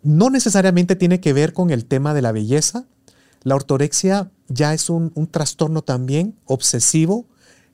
[0.04, 2.86] no necesariamente tiene que ver con el tema de la belleza.
[3.44, 7.26] La ortorexia ya es un, trastorno también obsesivo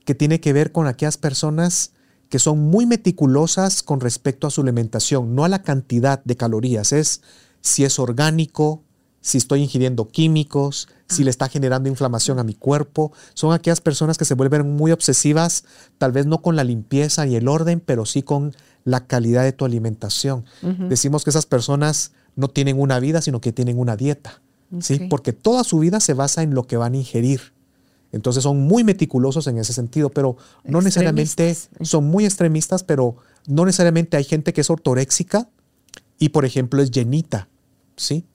[0.06, 1.92] que tiene que ver con aquellas personas
[2.30, 6.92] que son muy meticulosas con respecto a su alimentación, no a la cantidad de calorías,
[6.92, 7.22] es
[7.62, 8.84] si es orgánico,
[9.22, 13.12] si estoy ingiriendo químicos, si le está generando inflamación a mi cuerpo.
[13.34, 15.66] Son aquellas personas que se vuelven muy obsesivas,
[15.98, 18.56] tal vez no con la limpieza y el orden, pero sí con
[18.86, 20.46] la calidad de tu alimentación.
[20.88, 24.42] Decimos que esas personas no tienen una vida, sino que tienen una dieta,
[24.80, 25.00] ¿sí?
[25.10, 27.54] Porque toda su vida se basa en lo que van a ingerir.
[28.12, 33.66] Entonces son muy meticulosos en ese sentido, pero no necesariamente son muy extremistas, pero no
[33.66, 35.50] necesariamente hay gente que es ortoréxica
[36.18, 37.50] y, por ejemplo, es llenita,
[37.96, 38.26] ¿sí?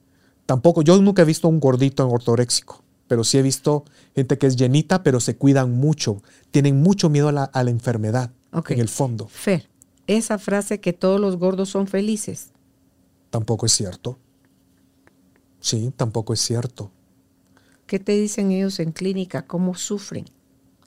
[0.45, 4.47] Tampoco, yo nunca he visto un gordito en ortoréxico, pero sí he visto gente que
[4.47, 6.21] es llenita, pero se cuidan mucho,
[6.51, 8.31] tienen mucho miedo a la, enfermedad
[8.69, 9.27] en el fondo.
[9.27, 9.69] Fer,
[10.07, 12.49] esa frase que todos los gordos son felices.
[13.29, 14.19] Tampoco es cierto.
[15.59, 16.91] Sí, tampoco es cierto.
[17.93, 19.45] ¿Qué te dicen ellos en clínica?
[19.45, 20.25] ¿Cómo sufren?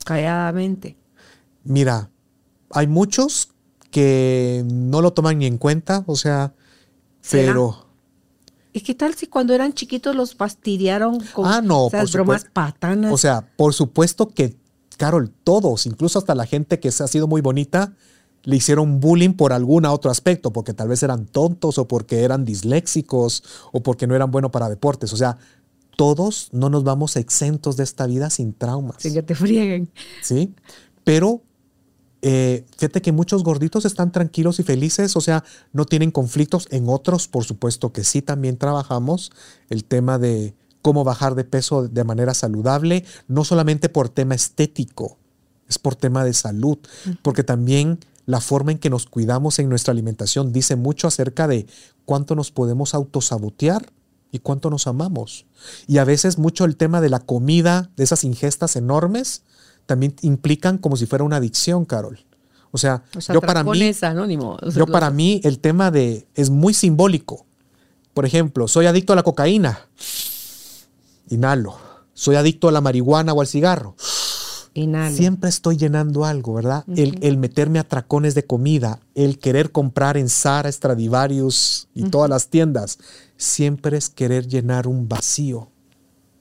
[0.05, 0.97] Calladamente.
[1.63, 2.11] Mira,
[2.71, 3.51] hay muchos
[3.93, 6.53] que no lo toman ni en cuenta, o sea,
[7.31, 7.87] pero...
[8.73, 13.13] ¿Y qué tal si cuando eran chiquitos los fastidiaron con ah, no, esas bromas patanas?
[13.13, 14.57] O sea, por supuesto que,
[14.97, 17.95] Carol, todos, incluso hasta la gente que se ha sido muy bonita,
[18.43, 22.45] le hicieron bullying por algún otro aspecto, porque tal vez eran tontos o porque eran
[22.45, 25.13] disléxicos o porque no eran buenos para deportes.
[25.13, 25.39] O sea,
[25.97, 28.97] todos no nos vamos exentos de esta vida sin traumas.
[29.01, 29.91] Sin que te frieguen.
[30.23, 30.55] Sí,
[31.05, 31.43] pero
[32.23, 36.69] eh, fíjate que muchos gorditos están tranquilos y felices, o sea, no tienen conflictos.
[36.71, 39.33] En otros, por supuesto que sí, también trabajamos
[39.71, 45.19] el tema de cómo bajar de peso de manera saludable, no solamente por tema estético,
[45.69, 46.79] es por tema de salud,
[47.23, 51.67] porque también la forma en que nos cuidamos en nuestra alimentación dice mucho acerca de
[52.05, 53.93] cuánto nos podemos autosabotear
[54.33, 55.47] y cuánto nos amamos.
[55.87, 59.43] Y a veces mucho el tema de la comida, de esas ingestas enormes,
[59.87, 62.25] también implican como si fuera una adicción, Carol.
[62.73, 63.93] O sea, yo para mí,
[64.75, 67.47] yo para mí el tema de es muy simbólico.
[68.13, 69.87] Por ejemplo, soy adicto a la cocaína,
[71.29, 71.79] inhalo.
[72.13, 73.95] Soy adicto a la marihuana o al cigarro,
[75.11, 76.85] Siempre estoy llenando algo, ¿verdad?
[76.95, 82.49] el, meterme a tracones de comida, el querer comprar en Zara, Stradivarius y todas las
[82.49, 82.99] tiendas,
[83.37, 85.71] siempre es querer llenar un vacío,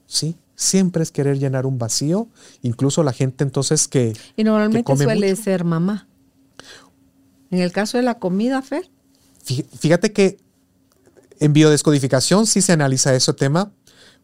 [0.06, 0.36] ¿sí?
[0.54, 2.28] Siempre es querer llenar un vacío,
[2.62, 4.14] incluso la gente entonces que...
[4.36, 6.08] Y normalmente suele ser mamá.
[7.50, 8.90] En el caso de la comida, Fer.
[9.78, 10.38] Fíjate que
[11.38, 13.72] en biodescodificación sí se analiza ese tema,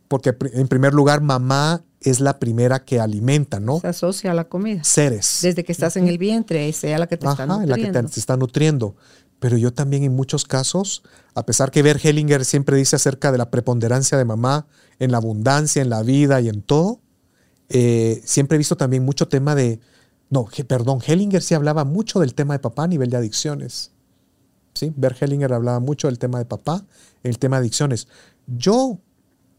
[0.08, 3.80] porque en primer lugar mamá es la primera que alimenta, ¿no?
[3.80, 4.82] Se asocia a la comida.
[4.84, 5.38] Seres.
[5.42, 7.76] Desde que estás en el vientre, sea la que te está nutriendo.
[7.76, 8.96] la que te, está nutriendo.
[9.42, 11.02] Pero yo también en muchos casos,
[11.34, 14.68] a pesar que Bert Hellinger siempre dice acerca de la preponderancia de mamá
[15.00, 17.00] en la abundancia, en la vida y en todo,
[17.74, 19.80] Eh, siempre he visto también mucho tema de,
[20.28, 23.92] no, perdón, Hellinger sí hablaba mucho del tema de papá a nivel de adicciones.
[24.74, 24.92] ¿Sí?
[24.94, 26.84] Bert Hellinger hablaba mucho del tema de papá,
[27.22, 28.08] el tema de adicciones.
[28.46, 28.98] Yo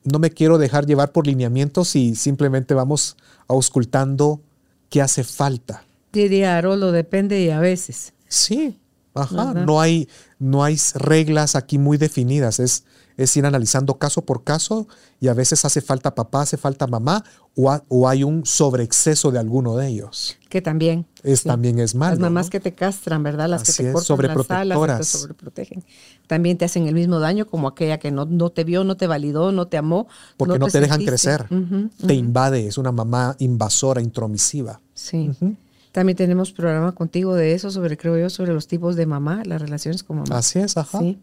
[0.03, 3.17] no me quiero dejar llevar por lineamientos y simplemente vamos
[3.47, 4.41] auscultando
[4.89, 5.83] qué hace falta.
[6.11, 8.13] Diría Arolo, depende y a veces.
[8.27, 8.77] Sí,
[9.13, 9.53] ajá.
[9.53, 10.07] No hay,
[10.39, 12.59] no hay reglas aquí muy definidas.
[12.59, 12.83] Es,
[13.17, 14.87] es ir analizando caso por caso
[15.19, 17.23] y a veces hace falta papá, hace falta mamá
[17.55, 20.37] o, hay un sobreexceso de alguno de ellos.
[20.49, 21.05] Que también.
[21.21, 22.13] Es, También es malo.
[22.13, 23.47] Las mamás que te castran, ¿verdad?
[23.47, 25.83] Las que te cortan las alas, te sobreprotegen.
[26.27, 29.07] También te hacen el mismo daño como aquella que no, no te vio, no te
[29.07, 30.07] validó, no te amó.
[30.35, 31.47] Porque no, te, dejan crecer.
[32.05, 34.81] Te invade, es una mamá invasora, intromisiva.
[34.93, 35.31] Sí.
[35.93, 39.61] También tenemos programa contigo de eso, sobre, creo yo, sobre los tipos de mamá, las
[39.61, 40.39] relaciones con mamá.
[40.39, 40.99] Así es, ajá.
[40.99, 41.19] Sí.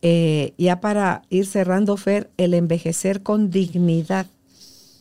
[0.00, 4.26] Eh, ya para ir cerrando, Fer, el envejecer con dignidad,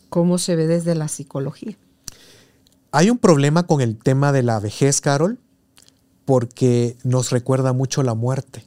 [0.10, 1.78] ¿cómo se ve desde la psicología?
[2.92, 5.40] Hay un problema con el tema de la vejez, Carol,
[6.26, 8.66] porque nos recuerda mucho la muerte.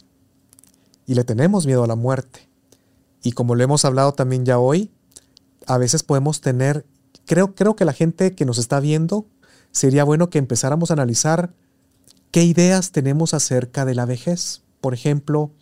[1.06, 2.48] Y le tenemos miedo a la muerte.
[3.22, 4.90] Y como lo hemos hablado también ya hoy,
[5.66, 6.86] a veces podemos tener,
[7.26, 9.26] creo, creo que la gente que nos está viendo,
[9.78, 11.52] sería bueno que empezáramos a analizar
[12.30, 14.62] qué ideas tenemos acerca de la vejez.
[14.80, 15.52] Por ejemplo,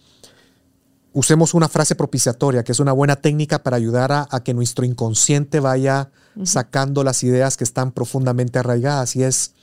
[1.12, 5.60] usemos una frase propiciatoria, que es una buena técnica para ayudar a, que nuestro inconsciente
[5.60, 6.10] vaya
[6.42, 9.16] sacando las ideas que están profundamente arraigadas.
[9.16, 9.54] Y es,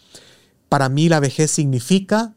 [0.69, 2.33] para mí la vejez significa,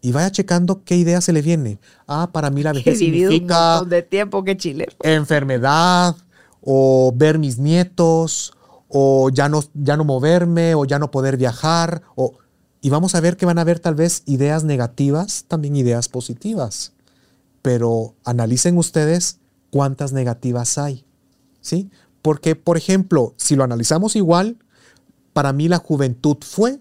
[0.00, 1.78] y vaya checando qué idea se le viene.
[2.06, 3.82] Ah, para mí la vejez significa...
[3.84, 4.88] de tiempo que Chile.
[5.02, 6.16] Enfermedad,
[6.60, 8.52] o ver mis nietos,
[8.88, 12.34] o ya no, ya no moverme, o ya no poder viajar, o...
[12.80, 16.92] Y vamos a ver que van a haber tal vez ideas negativas, también ideas positivas
[17.62, 21.04] pero analicen ustedes cuántas negativas hay.
[21.60, 21.90] ¿Sí?
[22.22, 24.56] Porque, por ejemplo, si lo analizamos igual,
[25.32, 26.80] para mí la juventud fue,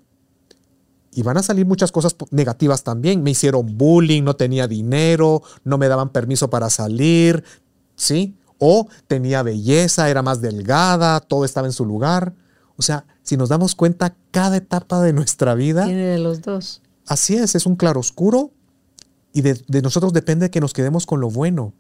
[1.12, 3.24] y van a salir muchas cosas negativas también.
[3.24, 7.44] Me hicieron bullying, no tenía dinero, no me daban permiso para salir,
[7.96, 8.36] ¿sí?
[8.60, 12.34] O tenía belleza, era más delgada, todo estaba en su lugar.
[12.76, 15.86] O sea, si nos damos cuenta, cada etapa de nuestra vida...
[15.86, 16.82] Tiene de los dos.
[17.06, 18.52] Así es, es un claroscuro
[19.34, 21.74] y de, nosotros depende que nos quedemos con lo bueno.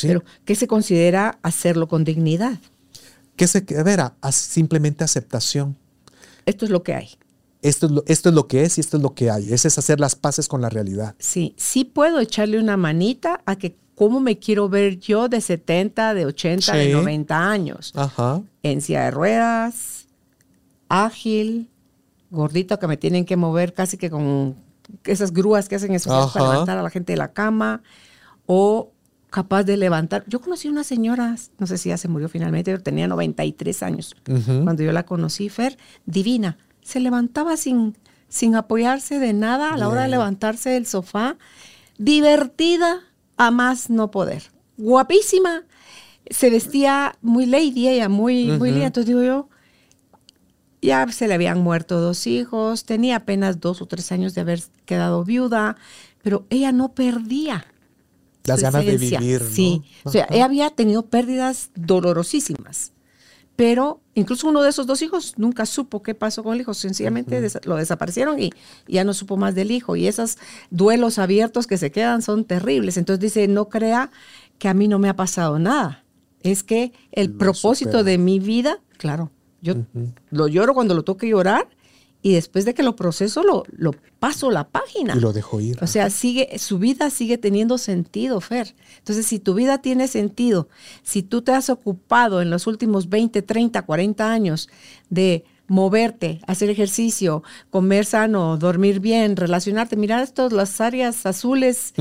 [0.00, 2.58] Pero, ¿qué se considera hacerlo con dignidad?
[3.34, 4.14] ¿Qué se verá?
[4.30, 5.76] Simplemente aceptación.
[6.46, 7.10] Esto es lo que hay.
[7.60, 9.52] Esto es, lo, esto es lo que es y esto es lo que hay.
[9.52, 11.14] Ese es hacer las paces con la realidad.
[11.18, 16.14] Sí, sí puedo echarle una manita a que cómo me quiero ver yo de 70,
[16.14, 17.92] de 80, de 90 años.
[17.94, 18.42] Ajá.
[18.62, 20.06] En silla de ruedas,
[20.88, 21.68] ágil,
[22.30, 24.56] gordito que me tienen que mover casi que con
[25.04, 27.82] esas grúas que hacen eso para levantar a la gente de la cama,
[28.46, 28.90] o
[29.30, 30.24] capaz de levantar.
[30.26, 34.14] Yo conocí una señora, no sé si ya se murió finalmente, pero tenía 93 años
[34.24, 36.58] cuando yo la conocí, Fer, divina.
[36.82, 37.96] Se levantaba sin,
[38.28, 41.36] sin apoyarse de nada a la hora de levantarse del sofá,
[41.96, 43.00] divertida
[43.46, 44.50] a más no poder.
[44.76, 45.64] Guapísima,
[46.30, 48.86] se vestía muy lady ella, muy, muy linda.
[48.86, 49.48] Entonces digo yo,
[50.80, 54.62] ya se le habían muerto dos hijos, tenía apenas dos o tres años de haber
[54.84, 55.76] quedado viuda,
[56.22, 57.66] pero ella no perdía.
[58.44, 59.40] Las ganas de vivir.
[59.40, 62.92] Sí, o sea, ella había tenido pérdidas dolorosísimas,
[63.56, 67.40] pero incluso uno de esos dos hijos nunca supo qué pasó con el hijo, sencillamente
[67.64, 68.50] lo desaparecieron y,
[68.86, 69.96] ya no supo más del hijo.
[69.96, 70.38] Y esos
[70.70, 72.96] duelos abiertos que se quedan son terribles.
[72.96, 74.10] Entonces dice, no crea
[74.58, 76.04] que a mí no me ha pasado nada.
[76.42, 79.30] Es que el propósito de mi vida, claro,
[79.60, 79.74] yo
[80.30, 81.68] lo lloro cuando lo toque llorar
[82.22, 85.14] y después de que lo proceso lo, lo paso la página.
[85.16, 85.78] Y lo dejo ir.
[85.82, 88.74] O sea, sigue, su vida sigue teniendo sentido, Fer.
[88.98, 90.68] Entonces, si tu vida tiene sentido,
[91.02, 94.68] si tú te has ocupado en los últimos 20, 30, 40 años
[95.10, 101.94] de moverte, hacer ejercicio, comer sano, dormir bien, relacionarte, mirar estos, las áreas azules,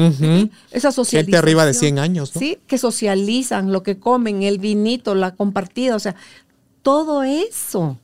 [0.72, 1.26] esa socialización.
[1.26, 2.40] Gente arriba de 100 años, ¿no?
[2.40, 6.16] Sí, que socializan, lo que comen, el vinito, la compartida, o sea,
[6.82, 7.98] todo eso.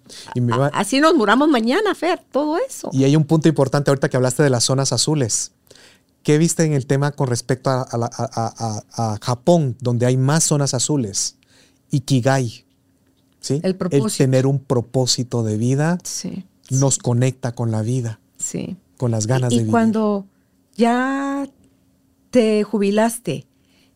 [0.73, 2.89] Así nos muramos mañana, Fer, todo eso.
[2.93, 5.51] Y hay un punto importante ahorita que hablaste de las zonas azules.
[6.23, 11.37] ¿Qué viste en el tema con respecto a, Japón, donde hay más zonas azules?
[11.89, 12.65] Ikigai.
[13.39, 13.61] ¿sí?
[13.63, 14.07] El propósito.
[14.07, 15.97] El tener un propósito de vida
[16.69, 18.19] nos conecta con la vida.
[18.37, 18.75] Sí.
[18.97, 19.69] Con las ganas de vivir.
[19.69, 20.25] Y cuando
[20.75, 21.47] ya
[22.29, 23.47] te jubilaste,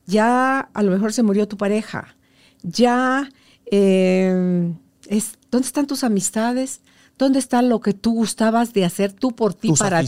[0.06, 2.16] ya a lo mejor se murió tu pareja,
[2.64, 3.30] ya
[3.72, 4.74] eh,
[5.08, 6.82] es, ¿Dónde están tus amistades?
[7.18, 10.08] ¿Dónde está lo que tú gustabas de hacer tú por ti, para ti?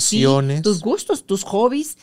[0.61, 1.97] Tus gustos, tus hobbies.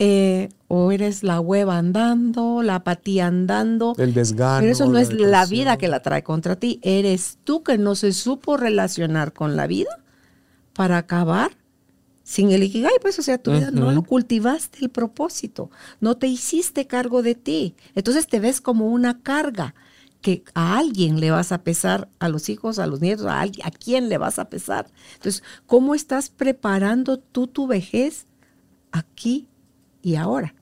[0.00, 3.94] eh, o eres la hueva andando, la apatía andando.
[3.96, 4.60] El desgano.
[4.60, 6.80] Pero eso no la es la vida que la trae contra ti.
[6.82, 10.02] Eres tú que no se supo relacionar con la vida
[10.72, 11.56] para acabar
[12.24, 12.94] sin el ikigai.
[13.00, 15.70] Pues, o sea, tu vida no lo cultivaste el propósito.
[16.00, 17.76] No te hiciste cargo de ti.
[17.94, 19.74] Entonces te ves como una carga
[20.24, 23.66] que a alguien le vas a pesar, a los hijos, a los nietos, a, alguien,
[23.66, 24.86] a quién le vas a pesar.
[25.16, 28.24] Entonces, ¿cómo estás preparando tú tu vejez
[28.90, 29.46] aquí
[30.00, 30.54] y ahora?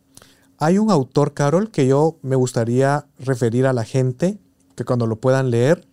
[0.59, 4.37] Hay un autor, Carol, que yo me gustaría referir a la gente,
[4.75, 5.87] que cuando lo puedan leer,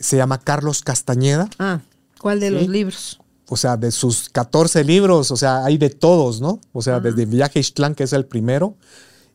[0.00, 1.48] se llama Carlos Castañeda.
[1.60, 1.80] Ah,
[2.20, 2.54] ¿cuál de Sí.
[2.54, 3.20] los libros?
[3.50, 6.58] O sea, de sus 14 libros, o sea, hay de todos, ¿no?
[6.72, 8.74] O sea, desde Viaje Ixtlán, que es el primero,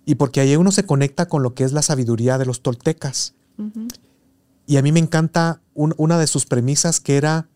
[0.10, 3.36] y porque ahí uno se conecta con lo que es la sabiduría de los toltecas.
[4.66, 7.47] Y a mí me encanta un- una de sus premisas que era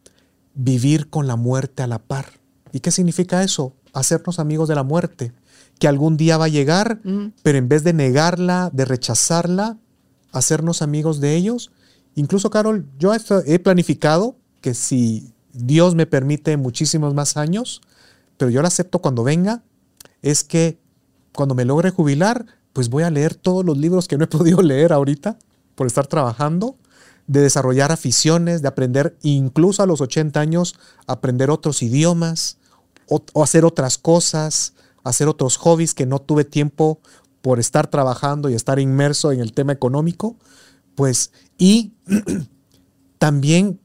[0.54, 2.26] vivir con la muerte a la par.
[2.72, 3.74] ¿Y qué significa eso?
[3.92, 5.32] Hacernos amigos de la muerte,
[5.80, 7.00] que algún día va a llegar,
[7.42, 9.78] pero en vez de negarla, de rechazarla,
[10.32, 11.72] hacernos amigos de ellos.
[12.14, 17.82] Incluso, Carol, yo he planificado que si Dios me permite muchísimos más años,
[18.38, 19.64] pero yo la acepto cuando venga,
[20.22, 20.83] es que
[21.36, 24.62] cuando me logre jubilar, pues voy a leer todos los libros que no he podido
[24.62, 25.38] leer ahorita
[25.76, 26.76] por estar trabajando,
[27.28, 30.76] de desarrollar aficiones, de aprender incluso a los 80 años,
[31.08, 32.58] aprender otros idiomas
[33.08, 34.74] o, o hacer otras cosas,
[35.04, 37.00] hacer otros hobbies que no tuve tiempo
[37.42, 40.36] por estar trabajando y estar inmerso en el tema económico,
[40.96, 41.94] pues y
[43.18, 43.80] también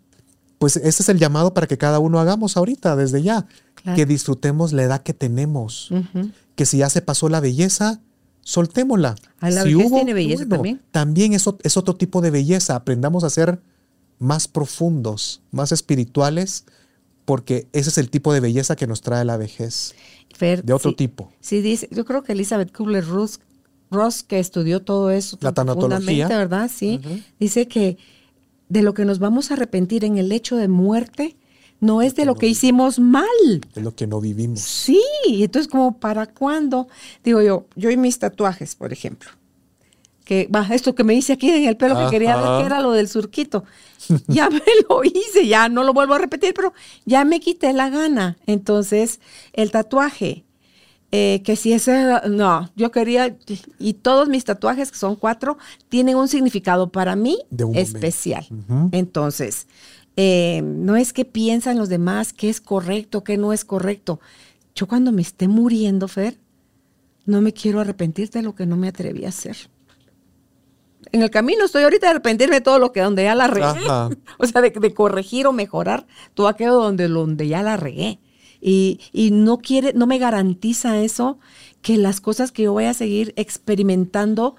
[0.58, 3.46] pues ese es el llamado para que cada uno hagamos ahorita desde ya,
[3.76, 3.94] Claro.
[3.94, 6.30] que disfrutemos la edad que tenemos, Ujú.
[6.58, 8.00] Que si ya se pasó la belleza,
[8.40, 9.14] soltémosla.
[9.38, 10.82] Ah, la Si vejez tiene belleza también.
[10.90, 12.74] También es, ot- es otro tipo de belleza.
[12.74, 13.60] Aprendamos a ser
[14.18, 16.64] más profundos, más espirituales,
[17.24, 19.94] porque ese es el tipo de belleza que nos trae la vejez.
[20.34, 21.32] Fer, De otro sí, tipo.
[21.40, 23.38] Sí, dice, yo creo que Elizabeth Kubler-Ross,
[23.92, 26.26] Ross, que estudió todo eso La tan tanatología.
[26.26, 26.68] ¿verdad?
[26.74, 27.00] Sí.
[27.38, 27.98] Dice que
[28.68, 31.36] de lo que nos vamos a arrepentir en el hecho de muerte
[31.80, 33.26] no es de lo que hicimos mal.
[33.74, 34.60] Es lo que no vivimos.
[34.60, 36.88] Sí, entonces como para cuándo,
[37.24, 39.30] digo yo, yo y mis tatuajes, por ejemplo,
[40.24, 42.80] que va, esto que me hice aquí en el pelo que quería ver que era
[42.80, 43.64] lo del surquito,
[44.28, 46.72] ya me lo hice, ya no lo vuelvo a repetir, pero
[47.06, 48.36] ya me quité la gana.
[48.46, 49.20] Entonces,
[49.54, 50.44] el tatuaje,
[51.12, 53.34] eh, que si ese, era- no, yo quería,
[53.78, 55.56] y todos mis tatuajes, que son cuatro,
[55.88, 57.96] tienen un significado para mí De un momento.
[57.96, 58.46] especial.
[58.92, 59.66] Entonces,
[60.20, 64.18] eh, no es que piensan los demás qué es correcto, qué no es correcto.
[64.74, 66.38] Yo cuando me esté muriendo, Fer,
[67.24, 69.56] no me quiero arrepentir de lo que no me atreví a hacer.
[71.12, 73.66] En el camino estoy ahorita de arrepentirme de todo lo que donde ya la regué.
[73.66, 74.10] Ajá.
[74.38, 76.04] O sea, de, de corregir o mejorar
[76.34, 78.18] todo aquello donde, donde ya la regué.
[78.60, 81.38] Y, y no quiere, no me garantiza eso
[81.80, 84.56] que las cosas que yo voy a seguir experimentando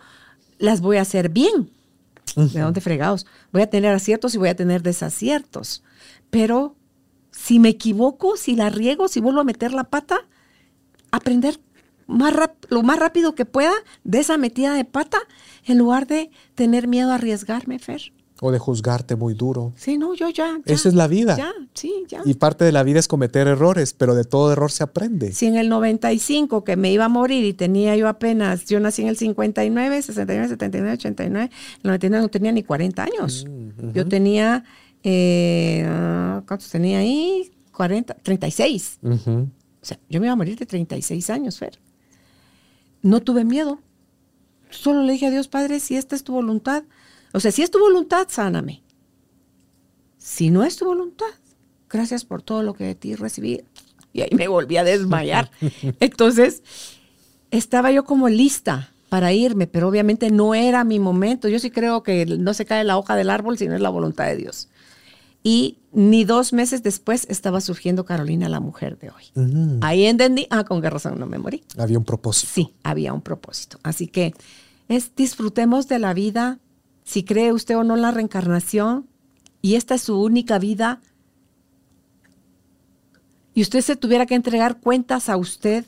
[0.58, 1.70] las voy a hacer bien.
[2.36, 3.26] ¿De dónde fregados?
[3.52, 5.84] Voy a tener aciertos y voy a tener desaciertos.
[6.30, 6.76] Pero
[7.32, 10.20] si me equivoco, si la riego, si vuelvo a meter la pata,
[11.12, 11.60] aprender
[12.08, 12.34] más
[12.70, 13.74] lo más rápido que pueda
[14.04, 15.20] de esa metida de pata
[15.66, 18.12] en lugar de tener miedo a arriesgarme, Fer.
[18.42, 19.74] O de juzgarte muy duro.
[19.76, 20.60] Sí, no, yo ya.
[20.66, 21.36] ya, Esa es la vida.
[21.38, 22.22] Ya, sí, ya.
[22.26, 25.34] Y parte de la vida es cometer errores, pero de todo error se aprende.
[25.34, 29.02] Si en el 95 que me iba a morir y tenía yo apenas, yo nací
[29.02, 31.52] en el 59, 69, 79, 89, en el
[31.84, 33.46] 99 no tenía ni 40 años.
[33.94, 34.64] Yo tenía,
[35.04, 35.86] eh,
[36.48, 37.52] ¿cuántos tenía ahí?
[37.74, 39.00] 40, 36.
[39.02, 39.32] Ujú.
[39.82, 41.80] O sea, yo me iba a morir de 36 años, Fer.
[43.02, 43.80] No tuve miedo.
[44.70, 46.84] Solo le dije a Dios, Padre, si esta es tu voluntad,
[47.34, 48.84] o sea, si es tu voluntad, sáname.
[50.18, 51.28] Si no es tu voluntad,
[51.90, 53.64] gracias por todo lo que de ti recibí.
[54.14, 55.52] Y ahí me volví a desmayar.
[56.00, 56.64] Entonces,
[57.52, 61.48] estaba yo como lista para irme, pero obviamente no era mi momento.
[61.48, 63.90] Yo sí creo que no se cae la hoja del árbol si no es la
[63.90, 64.70] voluntad de Dios.
[65.44, 69.24] Y ni dos meses después estaba surgiendo Carolina, la mujer de hoy.
[69.36, 69.80] Ujú.
[69.82, 71.64] Ahí entendí, ah, con qué razón no me morí.
[71.78, 72.52] Había un propósito.
[72.54, 73.80] Sí, había un propósito.
[73.84, 74.34] Así que
[74.90, 76.60] es disfrutemos de la vida,
[77.10, 79.08] si cree usted o no en la reencarnación,
[79.64, 81.02] y esta es su única vida,
[83.56, 85.86] y usted se tuviera que entregar cuentas a usted,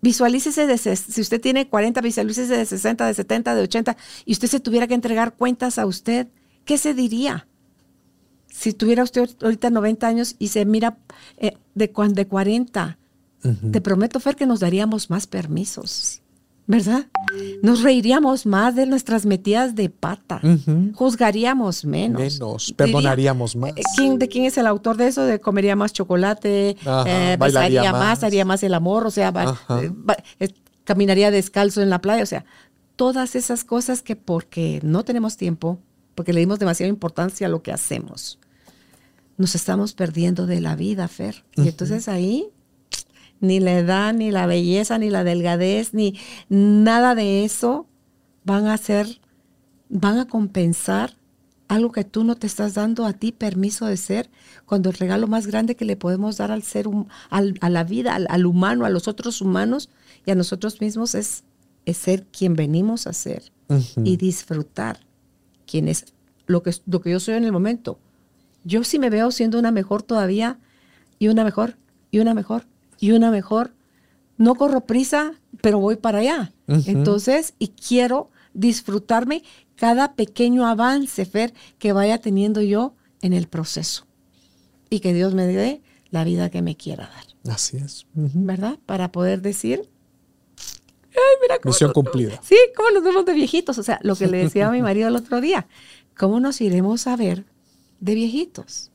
[0.00, 4.48] visualícese de, si usted tiene 40, visualícese de 60, de 70, de 80, y usted
[4.48, 6.26] se tuviera que entregar cuentas a usted,
[6.64, 7.46] ¿qué se diría?
[8.48, 10.98] Si tuviera usted ahorita 90 años y se mira
[11.36, 12.98] eh, de, de 40,
[13.70, 16.22] te prometo, Fer, que nos daríamos más permisos.
[16.68, 17.06] ¿Verdad?
[17.62, 20.40] Nos reiríamos más de nuestras metidas de pata,
[20.94, 22.20] juzgaríamos menos.
[22.20, 23.70] Menos, perdonaríamos más.
[23.70, 25.24] Eh, ¿quién, ¿De quién es el autor de eso?
[25.24, 26.76] De comería más chocolate,
[27.06, 28.22] eh, besaría más.
[28.22, 29.32] haría más el amor, o sea,
[30.38, 30.48] eh,
[30.84, 32.44] caminaría descalzo en la playa, o sea,
[32.96, 35.78] todas esas cosas que porque no tenemos tiempo,
[36.14, 38.38] porque le dimos demasiada importancia a lo que hacemos,
[39.38, 41.44] nos estamos perdiendo de la vida, Fer.
[41.56, 42.50] Y entonces ahí
[43.40, 47.86] ni la edad, ni la belleza, ni la delgadez, ni nada de eso
[48.44, 49.20] van a ser,
[49.88, 51.16] van a compensar
[51.68, 54.30] algo que tú no te estás dando a ti permiso de ser,
[54.64, 56.86] cuando el regalo más grande que le podemos dar al ser,
[57.30, 59.90] a la vida, al, humano, a los otros humanos
[60.24, 61.44] y a nosotros mismos es,
[61.92, 63.50] ser quien venimos a ser
[64.02, 65.00] y disfrutar
[65.66, 66.06] quién es
[66.46, 67.98] lo que, lo que yo soy en el momento.
[68.64, 70.58] Yo sí me veo siendo una mejor todavía
[71.18, 71.76] y una mejor
[72.10, 72.66] y una mejor
[72.98, 73.74] y una mejor.
[74.36, 76.52] No corro prisa, pero voy para allá.
[76.66, 79.42] Entonces, y quiero disfrutarme
[79.74, 84.06] cada pequeño avance, Fer, que vaya teniendo yo en el proceso.
[84.90, 87.52] Y que Dios me dé la vida que me quiera dar.
[87.54, 88.06] Así es.
[88.14, 88.78] ¿Verdad?
[88.86, 89.88] Para poder decir,
[91.10, 92.40] Ay, mira cómo Misión cumplida.
[92.42, 93.78] Sí, cómo nos vemos de viejitos.
[93.78, 95.66] O sea, lo que le decía a mi marido el otro día.
[96.16, 97.44] ¿Cómo nos iremos a ver
[98.00, 98.90] de viejitos?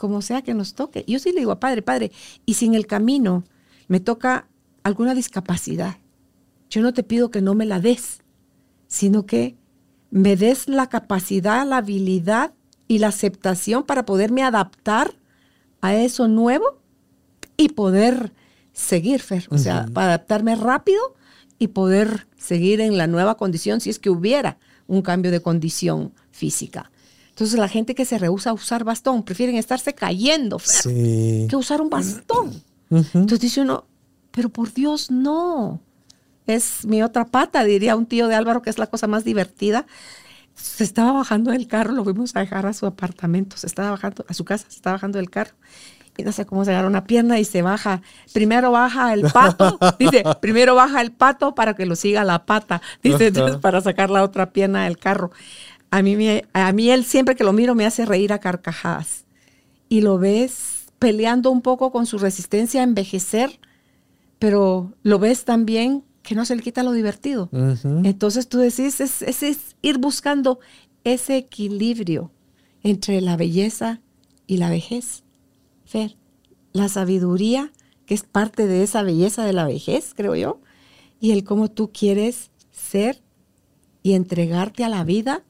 [0.00, 1.04] Como sea que nos toque.
[1.06, 2.10] Yo sí le digo a padre, padre,
[2.46, 3.44] y si en el camino
[3.86, 4.48] me toca
[4.82, 5.98] alguna discapacidad,
[6.70, 8.22] yo no te pido que no me la des,
[8.86, 9.58] sino que
[10.10, 12.54] me des la capacidad, la habilidad
[12.88, 15.16] y la aceptación para poderme adaptar
[15.82, 16.80] a eso nuevo
[17.58, 18.32] y poder
[18.72, 19.48] seguir, Fer.
[19.50, 21.14] O sea, para adaptarme rápido
[21.58, 24.56] y poder seguir en la nueva condición si es que hubiera
[24.86, 26.90] un cambio de condición física.
[27.30, 30.58] Entonces la gente que se rehúsa a usar bastón prefieren estarse cayendo
[31.48, 32.62] que usar un bastón.
[32.90, 33.86] Entonces dice uno,
[34.30, 35.80] pero por Dios no.
[36.46, 39.86] Es mi otra pata, diría un tío de Álvaro, que es la cosa más divertida.
[40.54, 44.24] Se estaba bajando del carro, lo fuimos a dejar a su apartamento, se estaba bajando
[44.28, 45.54] a su casa, se estaba bajando del carro.
[46.16, 48.02] Y no sé cómo se agarra una pierna y se baja.
[48.34, 52.82] Primero baja el pato, dice, primero baja el pato para que lo siga la pata,
[53.02, 55.30] dice, entonces para sacar la otra pierna del carro.
[55.90, 59.24] A mí, a mí él siempre que lo miro me hace reír a carcajadas.
[59.88, 63.58] Y lo ves peleando un poco con su resistencia a envejecer,
[64.38, 67.48] pero lo ves también que no se le quita lo divertido.
[68.04, 70.60] Entonces tú decís, es, es, ir buscando
[71.02, 72.30] ese equilibrio
[72.82, 74.00] entre la belleza
[74.46, 75.24] y la vejez.
[75.84, 76.16] Fer,
[76.72, 77.72] la sabiduría,
[78.06, 80.60] que es parte de esa belleza de la vejez, creo yo,
[81.18, 83.22] y el cómo tú quieres ser
[84.02, 85.42] y entregarte a la vida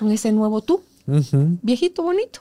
[0.00, 0.80] con ese nuevo tú.
[1.62, 2.40] Viejito bonito.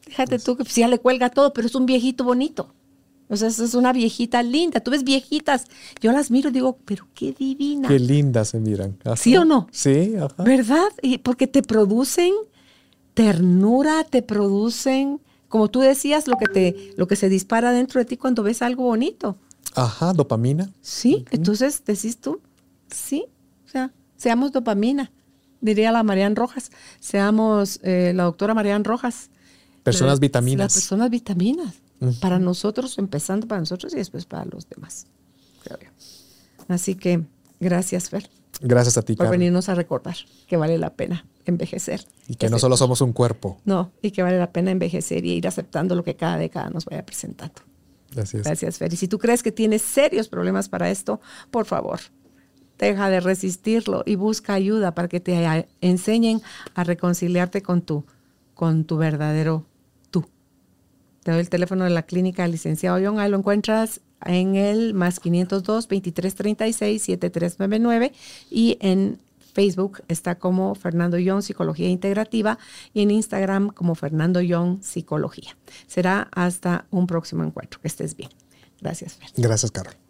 [0.00, 2.72] Fíjate tú que ya le cuelga todo, pero es un viejito bonito.
[3.28, 4.80] O sea, es una viejita linda.
[4.80, 5.66] Tú ves viejitas,
[6.00, 7.86] yo las miro y digo, pero qué divina.
[7.86, 8.96] Qué lindas se miran.
[9.16, 9.68] ¿Sí o no?
[9.70, 10.42] Sí, ajá.
[10.42, 10.88] ¿Verdad?
[11.02, 12.32] Y porque te producen
[13.12, 18.06] ternura, te producen, como tú decías, lo que te, lo que se dispara dentro de
[18.06, 19.36] ti cuando ves algo bonito.
[19.74, 20.70] Ajá, dopamina.
[20.80, 22.40] Sí, entonces decís tú,
[22.90, 23.26] sí,
[23.66, 25.12] o sea, seamos dopamina
[25.60, 29.30] diría la Marian Rojas, seamos eh, la doctora Marian Rojas.
[29.82, 30.66] Personas vitaminas.
[30.66, 31.74] Las personas vitaminas.
[32.20, 35.06] Para nosotros, empezando para nosotros y después para los demás.
[36.68, 37.26] Así que
[37.58, 38.30] gracias, Fer.
[38.62, 40.16] Gracias a ti, Por venirnos a recordar
[40.46, 42.06] que vale la pena envejecer.
[42.28, 43.58] Y que no solo somos un cuerpo.
[43.64, 46.84] No, y que vale la pena envejecer y ir aceptando lo que cada década nos
[46.84, 47.62] vaya presentando.
[48.10, 48.42] Gracias.
[48.44, 48.92] Gracias, Fer.
[48.92, 51.20] Y si tú crees que tienes serios problemas para esto,
[51.50, 52.00] por favor,
[52.86, 56.42] deja de resistirlo y busca ayuda para que te enseñen
[56.74, 58.04] a reconciliarte con tu,
[58.54, 59.64] con tu verdadero
[60.10, 60.26] tú.
[61.22, 64.94] Te doy el teléfono de la clínica del licenciado Young, ahí lo encuentras en el
[64.94, 68.12] más 502 2336 7399
[68.50, 69.18] y en
[69.52, 72.58] Facebook está como Fernando Young Psicología Integrativa
[72.94, 75.56] y en Instagram como Fernando Young Psicología.
[75.86, 77.80] Será hasta un próximo encuentro.
[77.80, 78.30] Que estés bien.
[78.80, 80.09] Gracias, Gracias, Carol.